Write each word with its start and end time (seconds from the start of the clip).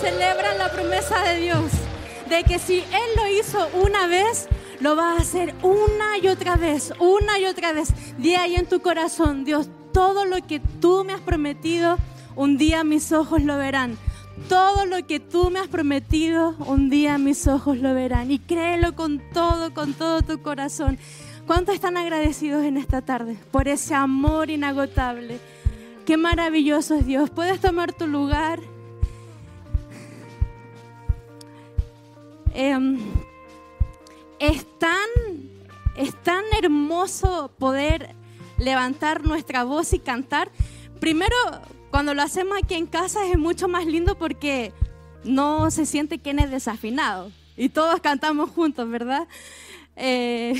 celebran 0.00 0.58
la 0.58 0.70
promesa 0.70 1.22
de 1.22 1.40
Dios 1.40 1.72
de 2.28 2.44
que 2.44 2.58
si 2.58 2.78
Él 2.78 3.10
lo 3.16 3.28
hizo 3.28 3.68
una 3.74 4.06
vez, 4.06 4.48
lo 4.80 4.96
va 4.96 5.12
a 5.12 5.18
hacer 5.18 5.54
una 5.62 6.18
y 6.20 6.28
otra 6.28 6.56
vez, 6.56 6.92
una 6.98 7.38
y 7.38 7.46
otra 7.46 7.72
vez. 7.72 7.92
De 8.18 8.36
ahí 8.36 8.56
en 8.56 8.66
tu 8.66 8.80
corazón, 8.80 9.44
Dios, 9.44 9.68
todo 9.92 10.24
lo 10.24 10.44
que 10.46 10.60
tú 10.60 11.04
me 11.04 11.12
has 11.12 11.20
prometido, 11.20 11.98
un 12.34 12.58
día 12.58 12.84
mis 12.84 13.12
ojos 13.12 13.42
lo 13.42 13.56
verán. 13.56 13.96
Todo 14.48 14.84
lo 14.84 15.06
que 15.06 15.18
tú 15.18 15.50
me 15.50 15.60
has 15.60 15.68
prometido, 15.68 16.54
un 16.66 16.90
día 16.90 17.16
mis 17.16 17.46
ojos 17.46 17.78
lo 17.78 17.94
verán. 17.94 18.30
Y 18.30 18.38
créelo 18.38 18.94
con 18.94 19.22
todo, 19.32 19.72
con 19.72 19.94
todo 19.94 20.20
tu 20.22 20.42
corazón. 20.42 20.98
¿Cuántos 21.46 21.74
están 21.74 21.96
agradecidos 21.96 22.64
en 22.64 22.76
esta 22.76 23.02
tarde 23.02 23.38
por 23.50 23.68
ese 23.68 23.94
amor 23.94 24.50
inagotable? 24.50 25.38
Qué 26.04 26.16
maravilloso 26.16 26.96
es 26.96 27.06
Dios. 27.06 27.30
Puedes 27.30 27.60
tomar 27.60 27.92
tu 27.92 28.06
lugar. 28.06 28.60
Em, 32.58 32.98
es, 34.38 34.66
tan, 34.78 35.08
es 35.94 36.14
tan 36.22 36.42
hermoso 36.58 37.50
poder 37.58 38.14
levantar 38.56 39.24
nuestra 39.24 39.64
voz 39.64 39.92
y 39.92 39.98
cantar. 39.98 40.50
Primero, 40.98 41.36
cuando 41.90 42.14
lo 42.14 42.22
hacemos 42.22 42.56
aquí 42.56 42.72
en 42.72 42.86
casa 42.86 43.26
es 43.26 43.36
mucho 43.36 43.68
más 43.68 43.84
lindo 43.84 44.16
porque 44.16 44.72
no 45.22 45.70
se 45.70 45.84
siente 45.84 46.18
quién 46.18 46.38
es 46.38 46.50
desafinado. 46.50 47.30
Y 47.58 47.68
todos 47.68 48.00
cantamos 48.00 48.48
juntos, 48.48 48.88
¿verdad? 48.88 49.28
Eh, 49.94 50.54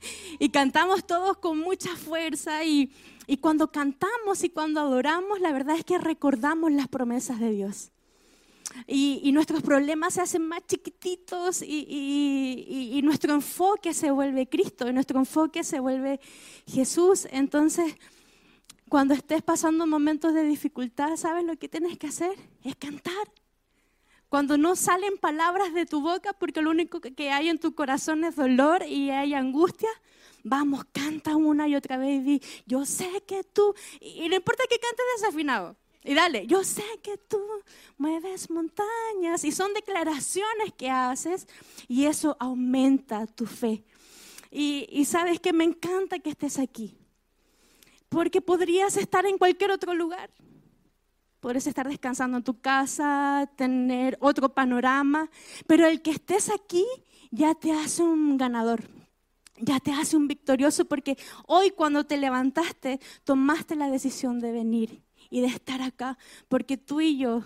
y 0.38 0.48
cantamos 0.50 1.04
todos 1.04 1.38
con 1.38 1.58
mucha 1.58 1.96
fuerza 1.96 2.62
y, 2.62 2.92
y 3.26 3.38
cuando 3.38 3.72
cantamos 3.72 4.44
y 4.44 4.48
cuando 4.48 4.80
adoramos, 4.80 5.40
la 5.40 5.50
verdad 5.50 5.74
es 5.74 5.84
que 5.84 5.98
recordamos 5.98 6.70
las 6.70 6.86
promesas 6.86 7.40
de 7.40 7.50
Dios. 7.50 7.91
Y, 8.86 9.30
nuestros 9.32 9.62
problemas 9.62 10.14
se 10.14 10.20
hacen 10.20 10.46
más 10.46 10.66
chiquititos 10.66 11.62
y, 11.62 11.86
y, 12.92 13.02
nuestro 13.02 13.34
enfoque 13.34 13.94
se 13.94 14.10
vuelve 14.10 14.48
Cristo, 14.48 14.88
y 14.88 14.92
nuestro 14.92 15.18
enfoque 15.18 15.64
se 15.64 15.80
vuelve 15.80 16.20
Jesús. 16.66 17.26
Entonces, 17.30 17.96
cuando 18.88 19.14
estés 19.14 19.42
pasando 19.42 19.86
momentos 19.86 20.34
de 20.34 20.44
dificultad, 20.44 21.16
¿sabes 21.16 21.44
lo 21.44 21.56
que 21.56 21.68
tienes 21.68 21.98
que 21.98 22.08
hacer? 22.08 22.34
Es 22.62 22.76
cantar. 22.76 23.32
Cuando 24.28 24.56
no 24.56 24.76
salen 24.76 25.18
palabras 25.18 25.74
de 25.74 25.84
tu 25.84 26.00
boca 26.00 26.32
porque 26.32 26.62
lo 26.62 26.70
único 26.70 27.00
que 27.00 27.30
hay 27.30 27.48
en 27.48 27.58
tu 27.58 27.74
corazón 27.74 28.24
es 28.24 28.36
dolor 28.36 28.82
y 28.86 29.10
hay 29.10 29.34
angustia, 29.34 29.90
vamos, 30.42 30.84
canta 30.92 31.36
una 31.36 31.68
y 31.68 31.76
otra 31.76 31.96
vez 31.98 32.20
y 32.20 32.22
di, 32.22 32.42
yo 32.66 32.84
sé 32.84 33.22
que 33.26 33.44
tú, 33.44 33.74
y 34.00 34.28
no 34.28 34.36
importa 34.36 34.64
que 34.68 34.78
cantes 34.78 35.04
desafinado, 35.18 35.76
y 36.04 36.14
dale, 36.14 36.46
yo 36.46 36.64
sé 36.64 36.84
que 37.02 37.16
tú 37.16 37.40
mueves 37.96 38.50
montañas. 38.50 39.44
Y 39.44 39.52
son 39.52 39.72
declaraciones 39.72 40.72
que 40.76 40.90
haces 40.90 41.46
y 41.86 42.06
eso 42.06 42.36
aumenta 42.40 43.26
tu 43.26 43.46
fe. 43.46 43.84
Y, 44.50 44.88
y, 44.90 45.04
sabes 45.04 45.40
que 45.40 45.52
me 45.52 45.64
encanta 45.64 46.18
que 46.18 46.30
estés 46.30 46.58
aquí. 46.58 46.98
Porque 48.08 48.40
podrías 48.42 48.96
estar 48.96 49.24
en 49.26 49.38
cualquier 49.38 49.70
otro 49.70 49.94
lugar. 49.94 50.30
Podrías 51.40 51.66
estar 51.66 51.88
descansando 51.88 52.36
en 52.36 52.44
tu 52.44 52.60
casa, 52.60 53.50
tener 53.56 54.18
otro 54.20 54.52
panorama. 54.52 55.30
Pero 55.66 55.86
el 55.86 56.02
que 56.02 56.10
estés 56.10 56.50
aquí 56.50 56.84
ya 57.30 57.54
te 57.54 57.72
hace 57.72 58.02
un 58.02 58.36
ganador. 58.36 58.82
Ya 59.56 59.78
te 59.78 59.92
hace 59.92 60.16
un 60.16 60.26
victorioso 60.26 60.84
porque 60.84 61.16
hoy 61.46 61.70
cuando 61.70 62.04
te 62.04 62.16
levantaste 62.16 62.98
tomaste 63.22 63.76
la 63.76 63.88
decisión 63.88 64.40
de 64.40 64.50
venir 64.50 65.02
y 65.32 65.40
de 65.40 65.46
estar 65.46 65.80
acá, 65.80 66.18
porque 66.46 66.76
tú 66.76 67.00
y 67.00 67.16
yo 67.16 67.42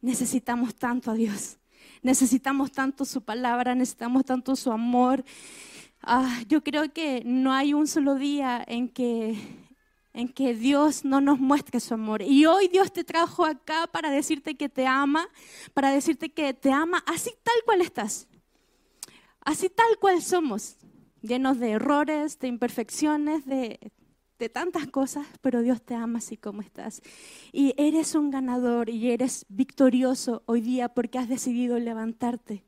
necesitamos 0.00 0.76
tanto 0.76 1.10
a 1.10 1.14
Dios, 1.14 1.58
necesitamos 2.02 2.70
tanto 2.70 3.04
su 3.04 3.20
palabra, 3.20 3.74
necesitamos 3.74 4.24
tanto 4.24 4.54
su 4.54 4.70
amor. 4.70 5.24
Ah, 6.00 6.40
yo 6.48 6.62
creo 6.62 6.92
que 6.92 7.24
no 7.26 7.52
hay 7.52 7.74
un 7.74 7.88
solo 7.88 8.14
día 8.14 8.64
en 8.68 8.88
que, 8.88 9.36
en 10.12 10.28
que 10.28 10.54
Dios 10.54 11.04
no 11.04 11.20
nos 11.20 11.40
muestre 11.40 11.80
su 11.80 11.94
amor. 11.94 12.22
Y 12.22 12.46
hoy 12.46 12.68
Dios 12.68 12.92
te 12.92 13.02
trajo 13.02 13.44
acá 13.44 13.88
para 13.88 14.08
decirte 14.08 14.54
que 14.54 14.68
te 14.68 14.86
ama, 14.86 15.26
para 15.72 15.90
decirte 15.90 16.30
que 16.30 16.54
te 16.54 16.70
ama 16.70 17.02
así 17.06 17.32
tal 17.42 17.56
cual 17.64 17.80
estás, 17.80 18.28
así 19.40 19.68
tal 19.68 19.98
cual 19.98 20.22
somos, 20.22 20.76
llenos 21.22 21.58
de 21.58 21.72
errores, 21.72 22.38
de 22.38 22.46
imperfecciones, 22.46 23.44
de 23.46 23.80
de 24.44 24.50
tantas 24.50 24.86
cosas, 24.88 25.26
pero 25.40 25.62
Dios 25.62 25.80
te 25.80 25.94
ama 25.94 26.18
así 26.18 26.36
como 26.36 26.60
estás. 26.60 27.00
Y 27.50 27.72
eres 27.78 28.14
un 28.14 28.30
ganador 28.30 28.90
y 28.90 29.10
eres 29.10 29.46
victorioso 29.48 30.42
hoy 30.44 30.60
día 30.60 30.90
porque 30.90 31.18
has 31.18 31.30
decidido 31.30 31.78
levantarte. 31.78 32.62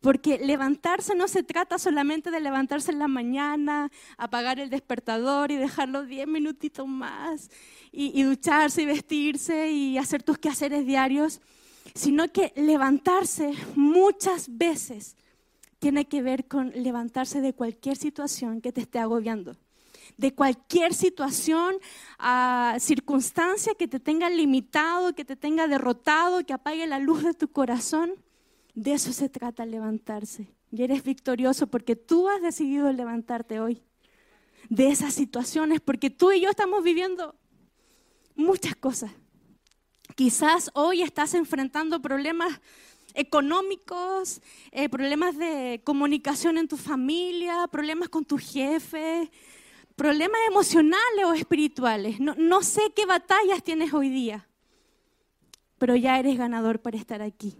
Porque 0.00 0.38
levantarse 0.38 1.14
no 1.14 1.28
se 1.28 1.42
trata 1.42 1.78
solamente 1.78 2.30
de 2.30 2.40
levantarse 2.40 2.92
en 2.92 2.98
la 2.98 3.08
mañana, 3.08 3.90
apagar 4.16 4.58
el 4.58 4.70
despertador 4.70 5.52
y 5.52 5.56
dejarlo 5.56 6.06
diez 6.06 6.26
minutitos 6.26 6.88
más, 6.88 7.50
y, 7.92 8.18
y 8.18 8.22
ducharse 8.22 8.82
y 8.82 8.86
vestirse 8.86 9.70
y 9.70 9.98
hacer 9.98 10.22
tus 10.22 10.38
quehaceres 10.38 10.86
diarios, 10.86 11.42
sino 11.94 12.32
que 12.32 12.54
levantarse 12.56 13.52
muchas 13.76 14.46
veces 14.56 15.14
tiene 15.78 16.06
que 16.06 16.22
ver 16.22 16.48
con 16.48 16.70
levantarse 16.70 17.42
de 17.42 17.52
cualquier 17.52 17.96
situación 17.96 18.62
que 18.62 18.72
te 18.72 18.80
esté 18.80 18.98
agobiando 18.98 19.58
de 20.16 20.34
cualquier 20.34 20.94
situación, 20.94 21.76
circunstancia 22.78 23.74
que 23.74 23.88
te 23.88 24.00
tenga 24.00 24.30
limitado, 24.30 25.14
que 25.14 25.24
te 25.24 25.36
tenga 25.36 25.66
derrotado, 25.66 26.44
que 26.44 26.52
apague 26.52 26.86
la 26.86 26.98
luz 26.98 27.22
de 27.22 27.34
tu 27.34 27.48
corazón. 27.48 28.12
De 28.74 28.94
eso 28.94 29.12
se 29.12 29.28
trata 29.28 29.66
levantarse. 29.66 30.48
Y 30.70 30.82
eres 30.82 31.02
victorioso 31.02 31.66
porque 31.66 31.96
tú 31.96 32.28
has 32.28 32.40
decidido 32.40 32.90
levantarte 32.92 33.60
hoy. 33.60 33.82
De 34.68 34.88
esas 34.88 35.12
situaciones, 35.12 35.80
porque 35.80 36.08
tú 36.08 36.32
y 36.32 36.40
yo 36.40 36.48
estamos 36.48 36.82
viviendo 36.82 37.34
muchas 38.34 38.74
cosas. 38.76 39.10
Quizás 40.14 40.70
hoy 40.74 41.02
estás 41.02 41.34
enfrentando 41.34 42.00
problemas 42.00 42.60
económicos, 43.14 44.40
eh, 44.70 44.88
problemas 44.88 45.36
de 45.36 45.80
comunicación 45.84 46.58
en 46.58 46.68
tu 46.68 46.76
familia, 46.76 47.66
problemas 47.70 48.08
con 48.08 48.24
tu 48.24 48.38
jefe, 48.38 49.30
problemas 50.02 50.40
emocionales 50.48 51.24
o 51.24 51.32
espirituales. 51.32 52.18
No, 52.18 52.34
no 52.36 52.64
sé 52.64 52.80
qué 52.92 53.06
batallas 53.06 53.62
tienes 53.62 53.94
hoy 53.94 54.08
día, 54.08 54.48
pero 55.78 55.94
ya 55.94 56.18
eres 56.18 56.36
ganador 56.36 56.80
para 56.80 56.96
estar 56.96 57.22
aquí. 57.22 57.54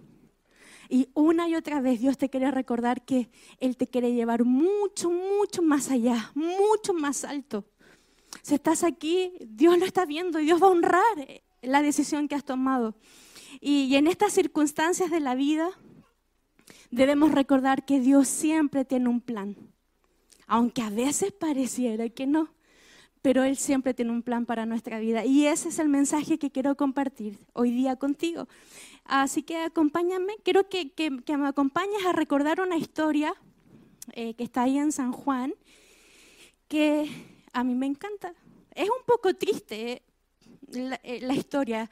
Y 0.89 1.09
una 1.15 1.49
y 1.49 1.55
otra 1.55 1.81
vez 1.81 2.01
Dios 2.01 2.19
te 2.19 2.29
quiere 2.31 2.51
recordar 2.51 3.05
que 3.05 3.31
Él 3.61 3.77
te 3.77 3.87
quiere 3.87 4.13
llevar 4.13 4.43
mucho, 4.45 5.09
mucho 5.09 5.63
más 5.63 5.89
allá, 5.93 6.33
mucho 6.35 6.93
más 6.93 7.23
alto. 7.23 7.65
Si 8.43 8.57
estás 8.57 8.83
aquí, 8.83 9.35
Dios 9.47 9.79
lo 9.79 9.85
está 9.85 10.05
viendo 10.05 10.41
y 10.41 10.47
Dios 10.47 10.61
va 10.61 10.67
a 10.67 10.71
honrar 10.71 11.43
la 11.61 11.81
decisión 11.81 12.27
que 12.27 12.35
has 12.35 12.45
tomado. 12.45 12.97
Y, 13.61 13.85
y 13.85 13.95
en 13.95 14.09
estas 14.09 14.33
circunstancias 14.33 15.13
de 15.13 15.21
la 15.21 15.37
vida 15.37 15.71
debemos 16.91 17.31
recordar 17.31 17.85
que 17.85 18.01
Dios 18.01 18.27
siempre 18.27 18.85
tiene 18.85 19.09
un 19.09 19.21
plan 19.21 19.72
aunque 20.53 20.83
a 20.83 20.91
veces 20.91 21.33
pareciera 21.33 22.11
que 22.11 22.27
no, 22.27 22.51
pero 23.23 23.43
Él 23.43 23.57
siempre 23.57 23.95
tiene 23.95 24.11
un 24.11 24.21
plan 24.21 24.45
para 24.45 24.67
nuestra 24.67 24.99
vida. 24.99 25.25
Y 25.25 25.47
ese 25.47 25.71
es 25.71 25.79
el 25.79 25.89
mensaje 25.89 26.39
que 26.39 26.51
quiero 26.51 26.77
compartir 26.77 27.39
hoy 27.55 27.71
día 27.71 27.97
contigo. 27.97 28.47
Así 29.07 29.43
que 29.43 29.57
acompáñame, 29.57 30.35
quiero 30.45 30.69
que, 30.69 30.93
me 31.39 31.49
acompañes 31.49 32.05
a 32.05 32.13
recordar 32.13 32.61
una 32.61 32.77
historia 32.77 33.35
eh, 34.13 34.35
que 34.35 34.45
está 34.45 34.65
ahí 34.65 34.77
en 34.77 34.93
San 34.93 35.13
Juan, 35.13 35.55
que 36.69 37.11
a 37.55 37.65
mí 37.65 37.75
me 37.75 37.87
encanta. 37.87 38.35
Es 38.75 38.91
un 38.91 39.07
poco 39.07 39.33
triste 39.33 40.03
eh, 40.75 40.99
eh, 41.03 41.21
la 41.23 41.33
historia, 41.33 41.89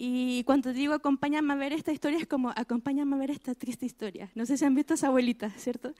y 0.00 0.44
cuando 0.44 0.72
digo 0.72 0.94
acompáñame 0.94 1.54
a 1.54 1.56
ver 1.56 1.72
esta 1.72 1.90
historia, 1.90 2.20
es 2.20 2.28
como 2.28 2.50
acompáñame 2.54 3.16
a 3.16 3.18
ver 3.18 3.32
esta 3.32 3.56
triste 3.56 3.84
historia. 3.84 4.30
No 4.36 4.46
sé 4.46 4.56
si 4.56 4.64
han 4.64 4.76
visto 4.76 4.94
a 4.94 4.96
esa 4.96 5.08
abuelita, 5.08 5.50
¿cierto? 5.50 5.92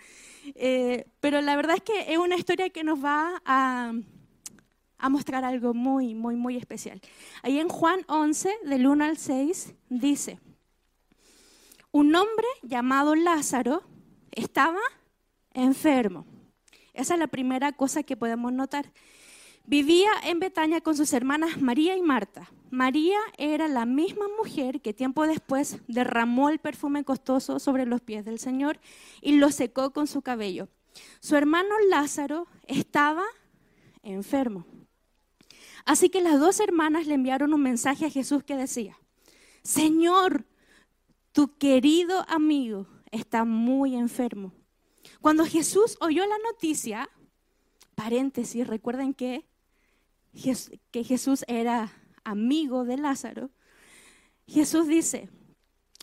Eh, 0.55 1.09
pero 1.19 1.41
la 1.41 1.57
verdad 1.57 1.75
es 1.75 1.83
que 1.83 2.13
es 2.13 2.17
una 2.17 2.37
historia 2.37 2.71
que 2.71 2.85
nos 2.85 3.05
va 3.05 3.43
a, 3.45 3.93
a, 4.99 5.09
mostrar 5.09 5.45
algo 5.45 5.75
muy, 5.75 6.15
muy, 6.15 6.37
muy 6.37 6.57
especial. 6.57 7.01
Ahí 7.43 7.59
en 7.59 7.69
Juan 7.69 8.03
11, 8.07 8.59
del 8.67 8.87
1 8.87 9.05
al 9.05 9.19
6, 9.19 9.75
dice, 9.89 10.39
un 11.91 12.15
hombre 12.15 12.47
llamado 12.63 13.17
Lázaro 13.17 13.83
estaba 14.31 14.79
enfermo. 15.55 16.25
Esa 16.95 17.15
es 17.15 17.19
la 17.19 17.27
primera 17.27 17.73
cosa 17.73 18.05
que 18.05 18.17
podemos 18.17 18.53
notar. 18.53 18.93
Vivía 19.67 20.13
en 20.23 20.39
Betania 20.39 20.81
con 20.83 20.97
sus 20.97 21.13
hermanas 21.13 21.61
María 21.61 21.97
y 21.97 22.03
Marta. 22.03 22.49
María 22.71 23.19
era 23.39 23.69
la 23.69 23.87
misma 23.87 24.27
mujer 24.37 24.81
que 24.81 24.93
tiempo 24.93 25.27
después 25.27 25.79
derramó 25.89 26.51
el 26.51 26.59
perfume 26.59 27.05
costoso 27.05 27.59
sobre 27.59 27.87
los 27.87 28.01
pies 28.01 28.25
del 28.25 28.39
Señor 28.39 28.79
y 29.23 29.37
lo 29.37 29.51
secó 29.51 29.93
con 29.93 30.07
su 30.07 30.23
cabello. 30.23 30.69
Su 31.21 31.37
hermano 31.37 31.75
Lázaro 31.89 32.47
estaba 32.67 33.25
enfermo. 34.03 34.67
Así 35.85 36.11
que 36.11 36.21
las 36.21 36.39
dos 36.39 36.61
hermanas 36.61 37.07
le 37.07 37.15
enviaron 37.15 37.55
un 37.55 37.63
mensaje 37.63 38.07
a 38.07 38.11
Jesús 38.11 38.43
que 38.45 38.57
decía, 38.57 38.99
Señor, 39.63 40.47
tu 41.33 41.57
querido 41.57 42.25
amigo 42.29 42.87
está 43.11 43.45
muy 43.45 43.97
enfermo. 43.97 44.53
Cuando 45.21 45.47
Jesús 45.47 45.97
oyó 46.01 46.27
la 46.27 46.39
noticia, 46.51 47.09
paréntesis, 47.95 48.67
recuerden 48.67 49.15
que, 49.15 49.47
que 50.91 51.05
Jesús 51.05 51.45
era 51.49 51.93
amigo 52.25 52.85
de 52.85 52.97
Lázaro, 52.97 53.51
Jesús 54.47 54.87
dice, 54.87 55.29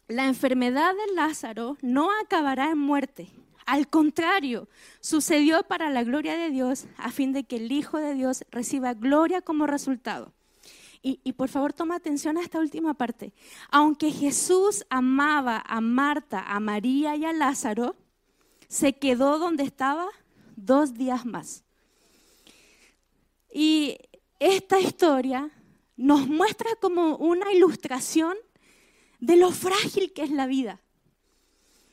la 0.07 0.27
enfermedad 0.27 0.93
de 0.93 1.13
Lázaro 1.15 1.77
no 1.81 2.09
acabará 2.21 2.69
en 2.69 2.77
muerte. 2.77 3.29
Al 3.65 3.87
contrario, 3.87 4.69
sucedió 4.99 5.63
para 5.63 5.89
la 5.89 6.03
gloria 6.03 6.37
de 6.37 6.51
Dios 6.51 6.85
a 6.97 7.09
fin 7.09 7.33
de 7.33 7.43
que 7.43 7.55
el 7.55 7.71
Hijo 7.71 7.97
de 7.97 8.13
Dios 8.13 8.45
reciba 8.51 8.93
gloria 8.93 9.41
como 9.41 9.65
resultado. 9.65 10.33
Y, 11.07 11.33
por 11.33 11.49
favor 11.49 11.71
toma 11.71 11.97
atención 11.97 12.35
a 12.35 12.41
esta 12.41 12.57
última 12.57 12.95
parte. 12.95 13.31
Aunque 13.69 14.11
Jesús 14.11 14.87
amaba 14.89 15.63
a 15.67 15.79
Marta, 15.79 16.43
a 16.47 16.59
María 16.59 17.15
y 17.15 17.25
a 17.25 17.31
Lázaro, 17.31 17.95
se 18.67 18.93
quedó 18.93 19.37
donde 19.37 19.61
estaba 19.63 20.07
dos 20.55 20.95
días 20.95 21.23
más. 21.23 21.63
Y 23.53 23.99
esta 24.39 24.79
historia 24.79 25.51
nos 25.97 26.27
muestra 26.27 26.69
como 26.81 27.15
una 27.17 27.51
ilustración 27.53 28.35
de 29.19 29.37
lo 29.37 29.51
frágil 29.51 30.13
que 30.13 30.23
es 30.23 30.31
la 30.31 30.45
vida, 30.45 30.81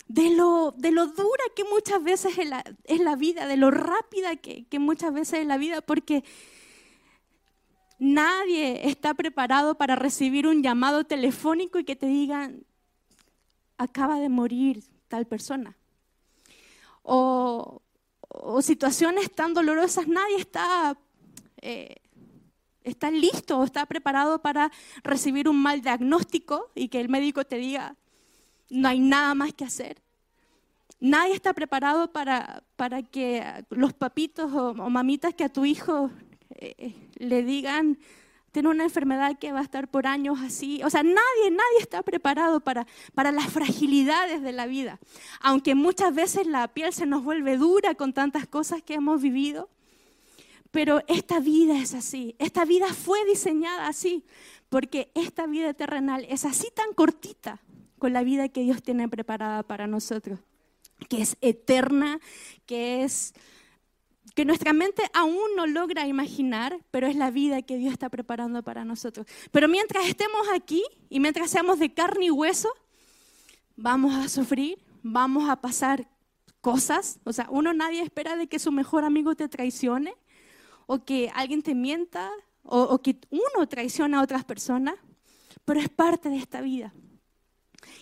de 0.09 0.31
lo, 0.31 0.75
de 0.77 0.91
lo 0.91 1.07
dura 1.07 1.45
que 1.55 1.65
muchas 1.65 2.03
veces 2.03 2.37
es 2.39 3.01
la, 3.01 3.17
vida, 3.17 3.47
de 3.47 3.57
lo 3.57 3.71
rápida 3.71 4.37
que, 4.37 4.67
que 4.67 4.79
muchas 4.79 5.15
veces 5.15 5.41
es 5.41 5.47
la 5.47 5.57
vida, 5.57 5.81
porque 5.81 6.25
nadie 7.99 8.89
está 8.89 9.15
preparado 9.15 9.77
para 9.77 9.97
recibir 9.97 10.47
un 10.47 10.63
llamado 10.63 11.05
telefónico 11.05 11.79
y 11.79 11.85
que 11.85 11.97
te 11.97 12.07
digan, 12.07 12.65
acaba 13.79 14.19
de 14.19 14.29
morir 14.29 14.83
tal 15.09 15.27
persona. 15.27 15.77
O, 17.03 17.83
o 18.29 18.63
situaciones 18.63 19.31
tan 19.33 19.55
dolorosas, 19.55 20.09
nadie 20.09 20.37
está 20.37 20.99
eh, 21.61 22.02
está 22.85 23.11
listo 23.11 23.59
o 23.59 23.65
está 23.65 23.87
preparado 23.87 24.41
para 24.41 24.71
recibir 25.03 25.49
un 25.49 25.61
mal 25.61 25.83
diagnóstico 25.83 26.71
y 26.75 26.89
que 26.89 27.01
el 27.01 27.09
médico 27.09 27.45
te 27.45 27.57
diga, 27.57 27.97
no 28.71 28.89
hay 28.89 29.01
nada 29.01 29.35
más 29.35 29.53
que 29.53 29.65
hacer. 29.65 30.03
Nadie 31.01 31.35
está 31.35 31.53
preparado 31.53 32.13
para, 32.13 32.63
para 32.77 33.03
que 33.03 33.45
los 33.71 33.93
papitos 33.93 34.53
o, 34.53 34.75
mamitas 34.75 35.35
que 35.35 35.45
a 35.45 35.49
tu 35.49 35.65
hijo 35.65 36.11
eh, 36.51 36.95
le 37.17 37.43
digan, 37.43 37.99
tiene 38.53 38.69
una 38.69 38.85
enfermedad 38.85 39.39
que 39.39 39.51
va 39.51 39.61
a 39.61 39.63
estar 39.65 39.89
por 39.89 40.07
años 40.07 40.39
así. 40.41 40.83
O 40.85 40.91
sea, 40.91 41.03
nadie, 41.03 41.51
nadie 41.51 41.79
está 41.81 42.03
preparado 42.03 42.61
para, 42.61 42.87
para 43.15 43.33
las 43.33 43.47
fragilidades 43.47 44.43
de 44.43 44.53
la 44.53 44.67
vida. 44.67 45.01
Aunque 45.41 45.75
muchas 45.75 46.15
veces 46.15 46.47
la 46.47 46.69
piel 46.69 46.93
se 46.93 47.07
nos 47.07 47.25
vuelve 47.25 47.57
dura 47.57 47.95
con 47.95 48.13
tantas 48.13 48.47
cosas 48.47 48.83
que 48.83 48.95
hemos 48.95 49.21
vivido. 49.21 49.71
Pero 50.73 51.03
esta 51.07 51.39
vida 51.39 51.79
es 51.79 51.95
así, 51.95 52.35
esta 52.39 52.65
vida 52.65 52.93
fue 52.93 53.25
diseñada 53.27 53.87
así, 53.87 54.25
porque 54.69 55.13
esta 55.15 55.47
vida 55.47 55.75
terrenal 55.75 56.27
es 56.29 56.45
así 56.45 56.69
tan 56.75 56.95
cortita 56.95 57.61
con 57.99 58.13
la 58.13 58.25
vida 58.25 58.49
que 58.49 58.63
Dios 58.63 58.83
tiene 58.83 59.09
preparada 59.09 59.63
para 59.63 59.87
nosotros, 59.87 60.41
que 61.09 61.23
es 61.23 61.37
eterna, 61.41 62.19
que 62.67 63.05
es 63.05 63.35
que 64.35 64.45
nuestra 64.47 64.73
mente 64.73 65.03
aún 65.13 65.55
no 65.57 65.67
logra 65.67 66.07
imaginar, 66.07 66.81
pero 66.91 67.07
es 67.07 67.17
la 67.17 67.31
vida 67.31 67.61
que 67.61 67.77
Dios 67.77 67.93
está 67.93 68.09
preparando 68.09 68.63
para 68.63 68.85
nosotros. 68.85 69.27
Pero 69.51 69.69
mientras 69.69 70.09
estemos 70.09 70.49
aquí 70.55 70.83
y 71.11 71.21
mientras 71.21 71.51
seamos 71.51 71.79
de 71.79 71.93
carne 71.93 72.27
y 72.27 72.31
hueso, 72.31 72.71
vamos 73.77 74.15
a 74.15 74.29
sufrir, 74.29 74.79
vamos 75.03 75.51
a 75.51 75.61
pasar 75.61 76.09
cosas. 76.63 77.21
O 77.25 77.33
sea, 77.35 77.47
uno 77.51 77.75
nadie 77.75 78.01
espera 78.01 78.37
de 78.37 78.47
que 78.47 78.59
su 78.59 78.73
mejor 78.73 79.05
amigo 79.05 79.35
te 79.35 79.49
traicione, 79.49 80.15
o 80.93 81.07
que 81.07 81.31
alguien 81.35 81.63
te 81.63 81.75
mienta 81.75 82.31
o, 82.65 83.01
que 83.01 83.19
uno 83.31 83.67
traiciona 83.67 84.21
a 84.21 84.23
otras 84.23 84.45
personas, 84.45 84.95
pero 85.65 85.81
es 85.81 85.89
parte 85.89 86.29
de 86.29 86.37
esta 86.37 86.61
vida 86.61 86.93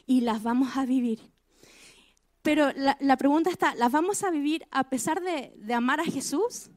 y 0.07 0.23
las 0.23 0.43
vamos 0.43 0.77
a 0.77 0.85
vivir. 0.87 1.21
Pero 2.43 2.73
la, 2.73 3.17
pregunta 3.17 3.49
está, 3.49 3.77
¿las 3.77 3.93
vamos 3.93 4.25
a 4.25 4.31
vivir 4.33 4.67
a 4.73 4.91
pesar 4.91 5.23
de, 5.23 5.73
amar 5.73 6.01
a 6.01 6.05
Jesús? 6.05 6.69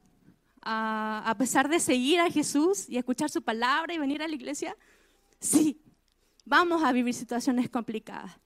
A, 0.62 1.24
a, 1.26 1.36
pesar 1.36 1.68
de 1.68 1.80
seguir 1.80 2.20
a 2.20 2.30
Jesús 2.30 2.88
y 2.88 2.96
escuchar 2.96 3.28
su 3.28 3.42
palabra 3.42 3.92
y 3.92 3.98
venir 3.98 4.22
a 4.22 4.28
la 4.28 4.36
iglesia? 4.36 4.76
Sí, 5.40 5.82
vamos 6.44 6.84
a 6.84 6.92
vivir 6.92 7.12
situaciones 7.12 7.68
complicadas. 7.68 8.38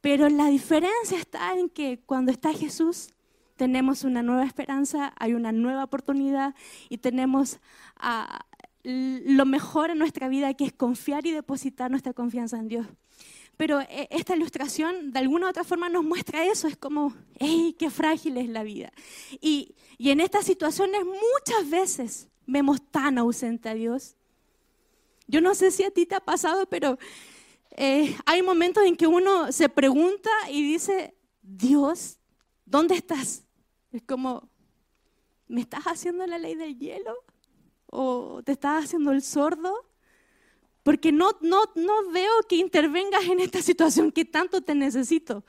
Pero 0.00 0.28
la 0.28 0.46
diferencia 0.46 1.18
está 1.18 1.58
en 1.58 1.68
que 1.70 2.04
cuando 2.06 2.30
está 2.30 2.52
Jesús, 2.52 3.08
tenemos 3.56 4.04
una 4.04 4.22
nueva 4.22 4.44
esperanza, 4.44 5.12
hay 5.18 5.34
una 5.34 5.52
nueva 5.52 5.84
oportunidad 5.84 6.54
y 6.88 6.98
tenemos 6.98 7.60
ah, 7.96 8.44
lo 8.82 9.46
mejor 9.46 9.90
en 9.90 9.98
nuestra 9.98 10.28
vida 10.28 10.52
que 10.54 10.66
es 10.66 10.72
confiar 10.72 11.26
y 11.26 11.30
depositar 11.30 11.90
nuestra 11.90 12.12
confianza 12.12 12.58
en 12.58 12.68
Dios. 12.68 12.86
Pero 13.56 13.80
eh, 13.80 14.08
esta 14.10 14.34
ilustración 14.34 15.12
de 15.12 15.20
alguna 15.20 15.46
u 15.46 15.50
otra 15.50 15.64
forma 15.64 15.88
nos 15.88 16.04
muestra 16.04 16.44
eso, 16.44 16.66
es 16.66 16.76
como, 16.76 17.14
¡hey, 17.38 17.74
qué 17.78 17.88
frágil 17.88 18.36
es 18.36 18.48
la 18.48 18.62
vida! 18.62 18.92
Y, 19.40 19.74
en 19.98 20.20
estas 20.20 20.44
situaciones 20.44 21.00
muchas 21.04 21.70
veces 21.70 22.28
vemos 22.46 22.82
tan 22.90 23.16
ausente 23.16 23.68
a 23.68 23.74
Dios. 23.74 24.16
Yo 25.26 25.40
no 25.40 25.54
sé 25.54 25.70
si 25.70 25.82
a 25.82 25.90
ti 25.90 26.04
te 26.04 26.14
ha 26.14 26.20
pasado, 26.20 26.66
pero 26.66 26.98
eh, 27.70 28.14
hay 28.26 28.42
momentos 28.42 28.84
en 28.84 28.96
que 28.96 29.06
uno 29.06 29.50
se 29.50 29.68
pregunta 29.68 30.28
y 30.50 30.62
dice, 30.62 31.14
Dios, 31.40 32.18
¿dónde 32.64 32.94
estás? 32.94 33.44
Es 33.92 34.02
como, 34.02 34.48
¿me 35.48 35.60
estás 35.60 35.84
haciendo 35.84 36.26
la 36.26 36.38
ley 36.38 36.54
del 36.54 36.78
hielo? 36.78 37.14
¿O 37.86 38.42
te 38.44 38.52
estás 38.52 38.84
haciendo 38.84 39.12
el 39.12 39.22
sordo? 39.22 39.86
Porque 40.82 41.12
no, 41.12 41.30
no, 41.40 41.62
no 41.76 42.10
veo 42.10 42.32
que 42.48 42.56
intervengas 42.56 43.24
en 43.24 43.40
esta 43.40 43.62
situación 43.62 44.12
que 44.12 44.24
tanto 44.24 44.62
te 44.62 44.74
necesito. 44.74 45.44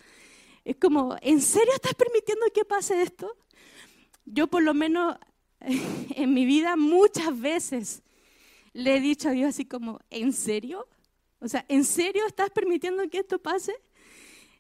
Es 0.64 0.78
como, 0.78 1.16
¿en 1.22 1.42
serio 1.42 1.74
estás 1.74 1.94
permitiendo 1.94 2.46
que 2.54 2.66
pase 2.66 3.02
esto? 3.02 3.36
Yo 4.26 4.48
por 4.48 4.64
lo 4.64 4.74
menos 4.74 5.18
en 5.60 6.34
mi 6.34 6.46
vida 6.46 6.76
muchas 6.76 7.40
veces 7.40 8.02
le 8.74 8.98
he 8.98 9.00
dicho 9.00 9.30
a 9.30 9.32
Dios 9.32 9.50
así 9.50 9.66
como, 9.66 10.00
¿en 10.10 10.34
serio? 10.34 10.88
O 11.40 11.48
sea, 11.48 11.66
¿en 11.68 11.84
serio 11.84 12.26
estás 12.28 12.50
permitiendo 12.50 13.08
que 13.10 13.20
esto 13.20 13.40
pase? 13.40 13.74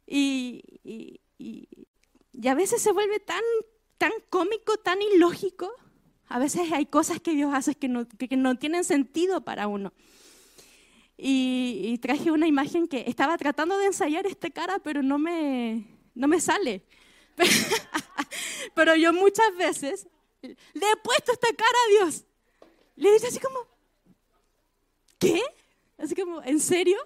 Y, 0.05 0.61
y, 0.83 1.19
y 1.37 1.67
a 2.45 2.53
veces 2.53 2.81
se 2.81 2.91
vuelve 2.91 3.19
tan 3.19 3.43
tan 3.97 4.11
cómico, 4.29 4.77
tan 4.77 5.01
ilógico. 5.01 5.71
A 6.27 6.39
veces 6.39 6.71
hay 6.71 6.85
cosas 6.85 7.19
que 7.19 7.31
Dios 7.31 7.53
hace 7.53 7.75
que 7.75 7.87
no, 7.87 8.07
que 8.07 8.35
no 8.35 8.57
tienen 8.57 8.83
sentido 8.83 9.41
para 9.41 9.67
uno. 9.67 9.93
Y, 11.17 11.97
traje 12.01 12.29
una 12.29 12.45
imagen 12.45 12.87
que 12.87 13.05
estaba 13.07 13.37
tratando 13.37 13.77
de 13.77 13.85
ensayar 13.85 14.25
esta 14.27 14.49
cara, 14.49 14.79
pero 14.79 15.01
no 15.01 15.17
me, 15.17 15.85
no 16.13 16.27
me 16.27 16.41
sale. 16.41 16.83
pero 18.75 18.95
yo 18.95 19.13
muchas 19.13 19.55
veces 19.55 20.07
le 20.41 20.55
he 20.91 20.97
puesto 21.03 21.31
esta 21.31 21.47
cara 21.55 21.77
a 21.85 21.89
Dios. 21.91 22.25
Le 22.97 23.09
he 23.09 23.13
dicho 23.13 23.27
así 23.27 23.39
como, 23.39 23.59
¿qué? 25.17 25.41
Así 25.97 26.15
como, 26.15 26.43
¿en 26.43 26.59
serio? 26.59 26.97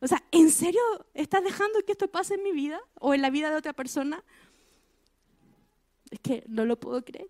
O 0.00 0.06
sea, 0.06 0.22
¿en 0.32 0.50
serio 0.50 0.82
estás 1.14 1.42
dejando 1.42 1.82
que 1.84 1.92
esto 1.92 2.08
pase 2.08 2.34
en 2.34 2.42
mi 2.42 2.52
vida 2.52 2.80
o 3.00 3.14
en 3.14 3.22
la 3.22 3.30
vida 3.30 3.50
de 3.50 3.56
otra 3.56 3.72
persona? 3.72 4.22
es 6.12 6.20
que 6.20 6.44
no 6.48 6.64
lo 6.64 6.78
puedo 6.78 7.04
creer. 7.04 7.28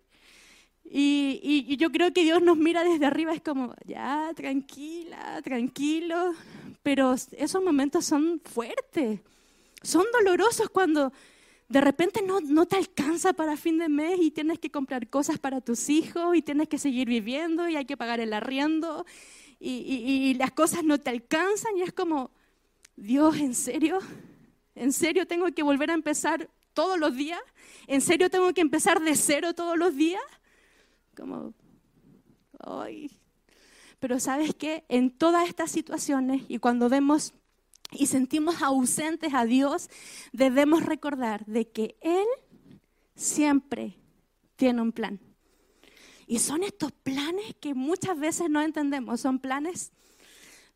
Y, 0.85 1.41
y, 1.69 1.77
yo 1.77 1.93
creo 1.93 2.13
que 2.13 2.25
Dios 2.25 2.43
nos 2.43 2.57
mira 2.57 2.83
desde 2.83 3.07
arriba, 3.07 3.33
es 3.33 3.43
como, 3.43 3.75
ya, 3.87 4.33
tranquila, 4.35 5.41
tranquilo, 5.43 6.35
pero 6.83 7.15
esos 7.15 7.63
momentos 7.63 8.05
son 8.05 8.41
fuertes, 8.45 9.21
son 9.83 10.05
dolorosos 10.13 10.69
cuando 10.69 11.13
de 11.69 11.81
repente 11.81 12.23
no, 12.23 12.41
no 12.41 12.67
te 12.67 12.77
alcanza 12.77 13.33
para 13.33 13.57
fin 13.57 13.79
de 13.79 13.89
mes 13.89 14.19
y 14.21 14.33
tienes 14.33 14.59
que 14.59 14.73
comprar 14.73 15.09
cosas 15.09 15.39
para 15.39 15.61
tus 15.61 15.89
hijos 15.89 16.37
y 16.37 16.43
tienes 16.43 16.69
que 16.69 16.79
seguir 16.79 17.09
viviendo 17.09 17.69
y 17.69 17.77
hay 17.77 17.85
que 17.85 17.97
pagar 17.97 18.19
el 18.19 18.33
arriendo 18.33 19.07
y, 19.61 19.69
y 19.69 20.35
las 20.35 20.51
cosas 20.51 20.83
no 20.83 20.99
te 20.99 21.11
alcanzan 21.11 21.77
y 21.77 21.83
es 21.83 21.93
como, 21.93 22.33
Dios, 22.97 23.37
¿en 23.37 23.55
serio? 23.55 24.01
¿En 24.75 24.93
serio 24.93 25.27
tengo 25.29 25.47
que 25.53 25.63
volver 25.63 25.93
a 25.93 25.95
empezar 25.95 26.51
todos 26.73 26.99
los 26.99 27.15
días? 27.15 27.41
¿En 27.87 28.01
serio 28.01 28.31
tengo 28.31 28.53
que 28.53 28.61
empezar 28.61 29.01
de 29.01 29.15
cero 29.17 29.55
todos 29.55 29.79
los 29.79 29.95
días? 29.97 30.23
Como, 31.17 31.55
ay. 32.59 33.11
Pero 33.99 34.19
sabes 34.19 34.55
que 34.55 34.85
en 34.89 35.11
todas 35.11 35.49
estas 35.49 35.71
situaciones 35.71 36.43
y 36.49 36.59
cuando 36.59 36.89
vemos 36.89 37.35
y 37.93 38.07
sentimos 38.07 38.63
ausentes 38.63 39.35
a 39.35 39.45
Dios, 39.45 39.91
debemos 40.33 40.85
recordar 40.85 41.45
de 41.47 41.69
que 41.69 41.97
Él 42.01 42.27
siempre 43.15 43.97
tiene 44.57 44.81
un 44.81 44.93
plan. 44.93 45.21
Y 46.27 46.39
son 46.39 46.63
estos 46.63 46.93
planes 46.93 47.57
que 47.61 47.75
muchas 47.75 48.19
veces 48.19 48.49
no 48.49 48.63
entendemos, 48.63 49.21
son 49.21 49.41
planes 49.41 49.93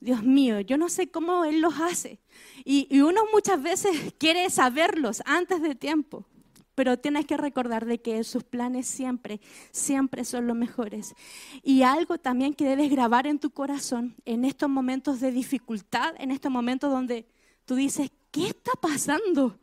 Dios 0.00 0.22
mío, 0.22 0.60
yo 0.60 0.76
no 0.76 0.88
sé 0.88 1.08
cómo 1.08 1.44
Él 1.44 1.60
los 1.60 1.80
hace. 1.80 2.18
Y, 2.64 2.86
y 2.90 3.00
uno 3.00 3.22
muchas 3.32 3.62
veces 3.62 4.14
quiere 4.18 4.48
saberlos 4.50 5.22
antes 5.26 5.62
de 5.62 5.74
tiempo 5.74 6.26
pero 6.74 6.98
tienes 6.98 7.26
que 7.26 7.36
recordar 7.36 7.86
de 7.86 8.00
que 8.00 8.22
sus 8.24 8.42
planes 8.42 8.86
siempre, 8.86 9.40
siempre 9.70 10.24
son 10.24 10.46
los 10.46 10.56
mejores. 10.56 11.14
Y 11.62 11.82
algo 11.82 12.18
también 12.18 12.54
que 12.54 12.64
debes 12.64 12.90
grabar 12.90 13.26
en 13.26 13.38
tu 13.38 13.50
corazón 13.50 14.16
en 14.24 14.44
estos 14.44 14.68
momentos 14.68 15.20
de 15.20 15.30
dificultad, 15.30 16.14
en 16.18 16.30
estos 16.30 16.50
momentos 16.50 16.90
donde 16.90 17.26
tú 17.64 17.76
dices, 17.76 18.10
¿qué 18.30 18.48
está 18.48 18.72
pasando? 18.80 19.58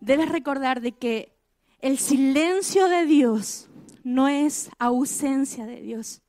Debes 0.00 0.28
recordar 0.28 0.80
de 0.80 0.92
que 0.92 1.32
el 1.80 1.98
silencio 1.98 2.88
de 2.88 3.06
Dios 3.06 3.68
no 4.02 4.28
es 4.28 4.70
ausencia 4.78 5.66
de 5.66 5.80
Dios. 5.80 6.22